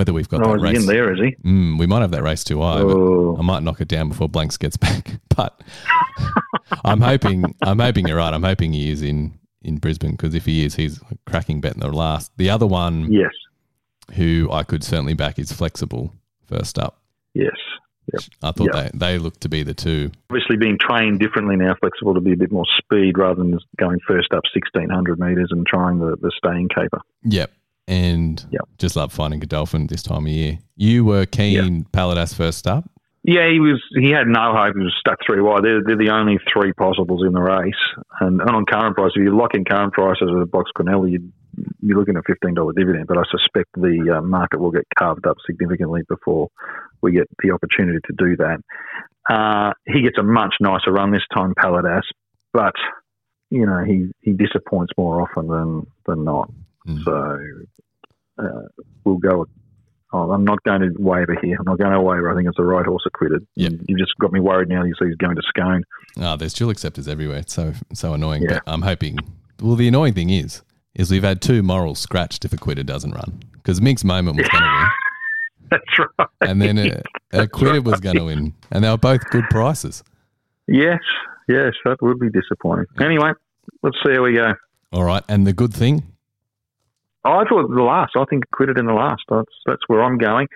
whether 0.00 0.14
we've 0.14 0.30
got 0.30 0.42
Oh, 0.46 0.52
that 0.54 0.62
race, 0.62 0.78
in 0.80 0.86
there, 0.86 1.12
is 1.12 1.20
he? 1.20 1.36
Mm, 1.46 1.78
we 1.78 1.86
might 1.86 2.00
have 2.00 2.10
that 2.12 2.22
race 2.22 2.42
too 2.42 2.62
high. 2.62 2.80
Oh. 2.80 3.36
I 3.38 3.42
might 3.42 3.62
knock 3.62 3.82
it 3.82 3.88
down 3.88 4.08
before 4.08 4.30
Blanks 4.30 4.56
gets 4.56 4.76
back. 4.86 5.20
But 5.36 5.60
I'm 6.86 7.02
hoping 7.02 7.54
I'm 7.62 7.78
hoping 7.80 8.08
you're 8.08 8.16
right. 8.16 8.32
I'm 8.32 8.42
hoping 8.42 8.72
he 8.72 8.90
is 8.90 9.02
in 9.02 9.38
in 9.60 9.76
Brisbane 9.76 10.12
because 10.12 10.34
if 10.34 10.46
he 10.46 10.64
is, 10.64 10.74
he's 10.76 11.00
cracking 11.26 11.60
bet 11.60 11.74
in 11.74 11.80
the 11.80 11.88
last. 11.92 12.32
The 12.38 12.48
other 12.48 12.66
one 12.66 13.12
Yes. 13.12 13.32
who 14.14 14.48
I 14.50 14.62
could 14.62 14.82
certainly 14.82 15.12
back 15.14 15.38
is 15.38 15.52
flexible. 15.52 16.14
First 16.46 16.78
up, 16.78 17.02
Yes. 17.34 17.50
Yep. 18.12 18.22
I 18.42 18.50
thought 18.52 18.68
Yeah. 18.74 18.82
they 18.92 18.98
they 19.12 19.18
look 19.18 19.38
to 19.40 19.48
be 19.50 19.62
the 19.62 19.74
two. 19.74 20.10
Obviously, 20.30 20.56
being 20.56 20.78
trained 20.80 21.20
differently 21.20 21.56
now, 21.56 21.74
flexible 21.78 22.14
to 22.14 22.20
be 22.22 22.32
a 22.32 22.36
bit 22.36 22.50
more 22.50 22.64
speed 22.78 23.18
rather 23.18 23.36
than 23.42 23.58
going 23.78 23.98
first 24.08 24.32
up 24.32 24.42
1600 24.54 25.20
metres 25.20 25.48
and 25.52 25.66
trying 25.66 25.98
the, 25.98 26.16
the 26.20 26.32
staying 26.36 26.68
caper. 26.70 27.00
Yep. 27.24 27.52
And 27.90 28.46
Yep. 28.52 28.62
just 28.78 28.94
love 28.94 29.12
finding 29.12 29.40
Godolphin 29.40 29.88
this 29.88 30.02
time 30.02 30.24
of 30.26 30.32
year. 30.32 30.58
You 30.76 31.04
were 31.04 31.26
keen 31.26 31.84
Paladas 31.92 32.32
first 32.34 32.68
up. 32.68 32.84
Yeah, 33.24 33.50
he 33.50 33.58
was. 33.60 33.82
He 34.00 34.10
had 34.10 34.28
no 34.28 34.54
hope. 34.54 34.74
He 34.76 34.82
was 34.82 34.94
stuck 34.98 35.18
three 35.26 35.42
wide. 35.42 35.64
They're, 35.64 35.82
they're 35.84 35.96
the 35.96 36.08
only 36.10 36.38
three 36.50 36.72
possibles 36.72 37.22
in 37.26 37.32
the 37.32 37.40
race. 37.42 37.82
And, 38.20 38.40
and 38.40 38.50
on 38.50 38.64
current 38.64 38.96
price, 38.96 39.12
if 39.14 39.22
you 39.22 39.36
lock 39.36 39.54
in 39.54 39.64
current 39.64 39.92
prices 39.92 40.30
with 40.30 40.42
a 40.42 40.46
box 40.46 40.70
Cornell, 40.74 41.06
you'd, 41.06 41.30
you're 41.82 41.98
looking 41.98 42.16
at 42.16 42.24
fifteen 42.26 42.54
dollar 42.54 42.72
dividend. 42.72 43.08
But 43.08 43.18
I 43.18 43.24
suspect 43.30 43.68
the 43.74 44.16
uh, 44.18 44.22
market 44.22 44.60
will 44.60 44.70
get 44.70 44.86
carved 44.96 45.26
up 45.26 45.36
significantly 45.44 46.02
before 46.08 46.48
we 47.02 47.12
get 47.12 47.28
the 47.42 47.50
opportunity 47.50 47.98
to 48.06 48.14
do 48.16 48.36
that. 48.36 48.58
Uh, 49.28 49.72
he 49.84 50.00
gets 50.00 50.16
a 50.16 50.22
much 50.22 50.54
nicer 50.60 50.92
run 50.92 51.10
this 51.10 51.26
time, 51.34 51.54
Paladas, 51.54 52.06
but 52.54 52.74
you 53.50 53.66
know 53.66 53.84
he 53.84 54.10
he 54.22 54.32
disappoints 54.32 54.92
more 54.96 55.20
often 55.20 55.48
than 55.48 55.86
than 56.06 56.24
not. 56.24 56.50
Mm. 56.98 57.04
So 57.04 58.44
uh, 58.44 58.84
we'll 59.04 59.18
go. 59.18 59.46
Oh, 60.12 60.32
I'm 60.32 60.44
not 60.44 60.60
going 60.64 60.80
to 60.80 60.90
waver 60.98 61.36
here. 61.40 61.56
I'm 61.58 61.64
not 61.66 61.78
going 61.78 61.92
to 61.92 62.00
waver. 62.00 62.30
I 62.30 62.34
think 62.34 62.48
it's 62.48 62.56
the 62.56 62.64
right 62.64 62.84
horse 62.84 63.04
acquitted. 63.06 63.46
Yep. 63.54 63.72
You've 63.88 63.98
just 63.98 64.12
got 64.20 64.32
me 64.32 64.40
worried 64.40 64.68
now. 64.68 64.82
You 64.82 64.92
see 64.98 65.06
he's 65.06 65.14
going 65.16 65.36
to 65.36 65.42
Scone. 65.48 65.84
Oh, 66.20 66.36
there's 66.36 66.52
dual 66.52 66.70
acceptors 66.70 67.06
everywhere. 67.06 67.38
It's 67.38 67.54
so 67.54 67.72
so 67.94 68.14
annoying. 68.14 68.42
Yeah. 68.42 68.54
But 68.54 68.62
I'm 68.66 68.82
hoping. 68.82 69.18
Well, 69.62 69.76
the 69.76 69.86
annoying 69.86 70.14
thing 70.14 70.30
is, 70.30 70.62
is 70.94 71.10
we've 71.10 71.22
had 71.22 71.40
two 71.40 71.62
morals 71.62 71.98
scratched 72.00 72.44
if 72.44 72.52
Acquitted 72.52 72.86
doesn't 72.86 73.12
run 73.12 73.40
because 73.52 73.80
Mink's 73.80 74.04
moment 74.04 74.36
was 74.38 74.48
going 74.48 74.62
to 74.64 74.68
win, 74.68 74.88
That's 75.70 75.98
right. 76.18 76.28
and 76.40 76.60
then 76.62 76.78
uh, 76.78 77.02
Acquitted 77.42 77.86
was 77.86 78.00
going 78.00 78.16
to 78.16 78.24
win, 78.24 78.54
and 78.70 78.82
they 78.82 78.90
were 78.90 78.96
both 78.96 79.20
good 79.30 79.44
prices. 79.50 80.02
Yes, 80.66 81.00
yes, 81.48 81.72
that 81.84 81.98
would 82.00 82.18
be 82.18 82.30
disappointing. 82.30 82.86
Anyway, 83.00 83.30
let's 83.82 83.96
see 84.04 84.14
how 84.14 84.22
we 84.22 84.34
go. 84.34 84.54
All 84.92 85.04
right, 85.04 85.22
and 85.28 85.46
the 85.46 85.52
good 85.52 85.72
thing, 85.74 86.02
I 87.24 87.44
thought 87.44 87.68
the 87.68 87.82
last. 87.82 88.12
I 88.16 88.24
think 88.30 88.44
acquitted 88.44 88.78
in 88.78 88.86
the 88.86 88.94
last. 88.94 89.22
That's 89.28 89.52
that's 89.66 89.82
where 89.88 90.02
I'm 90.02 90.16
going. 90.16 90.46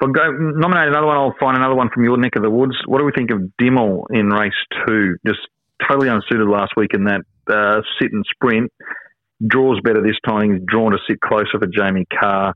If 0.00 0.08
I 0.08 0.10
go 0.10 0.32
nominate 0.32 0.88
another 0.88 1.06
one, 1.06 1.16
I'll 1.16 1.36
find 1.38 1.56
another 1.56 1.76
one 1.76 1.90
from 1.94 2.04
your 2.04 2.16
neck 2.16 2.34
of 2.36 2.42
the 2.42 2.50
woods. 2.50 2.74
What 2.86 2.98
do 2.98 3.04
we 3.04 3.12
think 3.12 3.30
of 3.30 3.40
Dimmel 3.60 4.06
in 4.10 4.28
race 4.28 4.52
two? 4.86 5.16
Just 5.24 5.40
totally 5.88 6.08
unsuited 6.08 6.48
last 6.48 6.72
week 6.76 6.90
in 6.92 7.04
that 7.04 7.20
uh, 7.48 7.82
sit 8.00 8.12
and 8.12 8.24
sprint. 8.30 8.72
Draws 9.46 9.80
better 9.80 10.02
this 10.02 10.18
time. 10.26 10.54
He's 10.54 10.62
drawn 10.66 10.90
to 10.90 10.98
sit 11.08 11.20
closer 11.20 11.58
for 11.60 11.66
Jamie 11.66 12.06
Carr. 12.18 12.52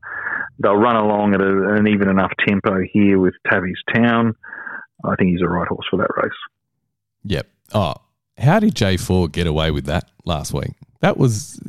They'll 0.59 0.75
run 0.75 0.97
along 0.97 1.35
at 1.35 1.41
a, 1.41 1.75
an 1.75 1.87
even 1.87 2.09
enough 2.09 2.33
tempo 2.47 2.81
here 2.93 3.21
with 3.21 3.35
Tavies 3.49 3.79
Town. 3.95 4.35
I 5.05 5.15
think 5.15 5.31
he's 5.31 5.41
the 5.41 5.49
right 5.49 5.69
horse 5.69 5.87
for 5.89 5.99
that 5.99 6.11
race. 6.17 6.33
Yep. 7.25 7.47
Oh, 7.73 7.95
how 8.39 8.59
did 8.59 8.75
J4 8.75 9.31
get 9.31 9.47
away 9.47 9.71
with 9.71 9.87
that 9.87 10.11
last 10.25 10.53
week? 10.53 10.73
That 11.01 11.17
was, 11.17 11.61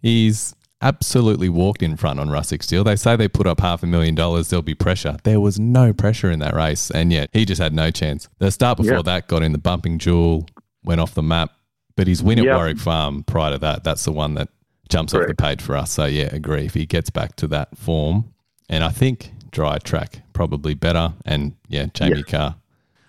he's 0.00 0.54
absolutely 0.82 1.48
walked 1.48 1.82
in 1.82 1.96
front 1.96 2.20
on 2.20 2.28
Russick 2.28 2.62
Steel. 2.62 2.84
They 2.84 2.96
say 2.96 3.16
they 3.16 3.28
put 3.28 3.46
up 3.46 3.60
half 3.60 3.82
a 3.82 3.86
million 3.86 4.14
dollars, 4.14 4.48
there'll 4.50 4.62
be 4.62 4.74
pressure. 4.74 5.16
There 5.22 5.40
was 5.40 5.58
no 5.58 5.92
pressure 5.92 6.30
in 6.30 6.40
that 6.40 6.54
race, 6.54 6.90
and 6.90 7.12
yet 7.12 7.30
he 7.32 7.44
just 7.44 7.60
had 7.60 7.72
no 7.72 7.90
chance. 7.90 8.28
The 8.38 8.50
start 8.50 8.78
before 8.78 8.96
Yep. 8.96 9.04
that 9.06 9.28
got 9.28 9.42
in 9.42 9.52
the 9.52 9.58
bumping 9.58 9.98
jewel, 9.98 10.46
went 10.84 11.00
off 11.00 11.14
the 11.14 11.22
map, 11.22 11.52
but 11.96 12.06
his 12.06 12.22
win 12.22 12.38
at 12.40 12.44
Yep. 12.44 12.56
Warwick 12.56 12.78
Farm 12.78 13.22
prior 13.22 13.52
to 13.52 13.58
that, 13.58 13.84
that's 13.84 14.04
the 14.04 14.12
one 14.12 14.34
that 14.34 14.48
jumps 14.88 15.14
off 15.14 15.26
the 15.26 15.34
page 15.34 15.62
for 15.62 15.76
us. 15.76 15.90
So, 15.92 16.04
yeah, 16.06 16.28
agree. 16.34 16.64
If 16.66 16.74
he 16.74 16.84
gets 16.86 17.08
back 17.10 17.36
to 17.36 17.46
that 17.48 17.78
form, 17.78 18.24
and 18.68 18.82
I 18.82 18.88
think 18.90 19.32
dry 19.50 19.78
track 19.78 20.22
probably 20.32 20.74
better, 20.74 21.12
and 21.24 21.54
yeah, 21.68 21.86
Jamie 21.94 22.16
Yes. 22.18 22.24
Carr. 22.26 22.56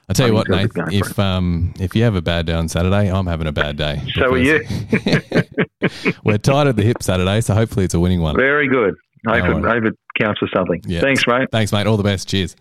I 0.09 0.13
tell 0.13 0.27
you 0.27 0.33
what, 0.33 0.49
Nate. 0.49 0.59
he'll 0.59 0.67
be 0.67 0.91
going 0.91 1.03
for 1.03 1.09
If 1.11 1.19
um 1.19 1.73
if 1.79 1.95
you 1.95 2.03
have 2.03 2.15
a 2.15 2.21
bad 2.21 2.45
day 2.45 2.53
on 2.53 2.67
Saturday, 2.67 3.11
I'm 3.11 3.27
having 3.27 3.47
a 3.47 3.51
bad 3.51 3.77
day. 3.77 4.01
So 4.15 4.33
are 4.33 4.37
you. 4.37 4.61
We're 6.23 6.37
tied 6.37 6.67
at 6.67 6.75
the 6.75 6.83
hip 6.83 7.01
Saturday, 7.01 7.41
so 7.41 7.53
hopefully 7.53 7.85
it's 7.85 7.93
a 7.93 7.99
winning 7.99 8.21
one. 8.21 8.35
Very 8.35 8.67
good. 8.67 8.95
I 9.25 9.39
hope, 9.39 9.61
No 9.61 9.69
it, 9.69 9.73
hope 9.73 9.85
it 9.85 9.99
counts 10.19 10.39
for 10.39 10.49
something. 10.53 10.81
Yeah. 10.85 10.99
Thanks, 10.99 11.25
mate. 11.25 11.47
Thanks, 11.51 11.71
mate. 11.71 11.87
All 11.87 11.95
the 11.97 12.03
best. 12.03 12.27
Cheers. 12.27 12.55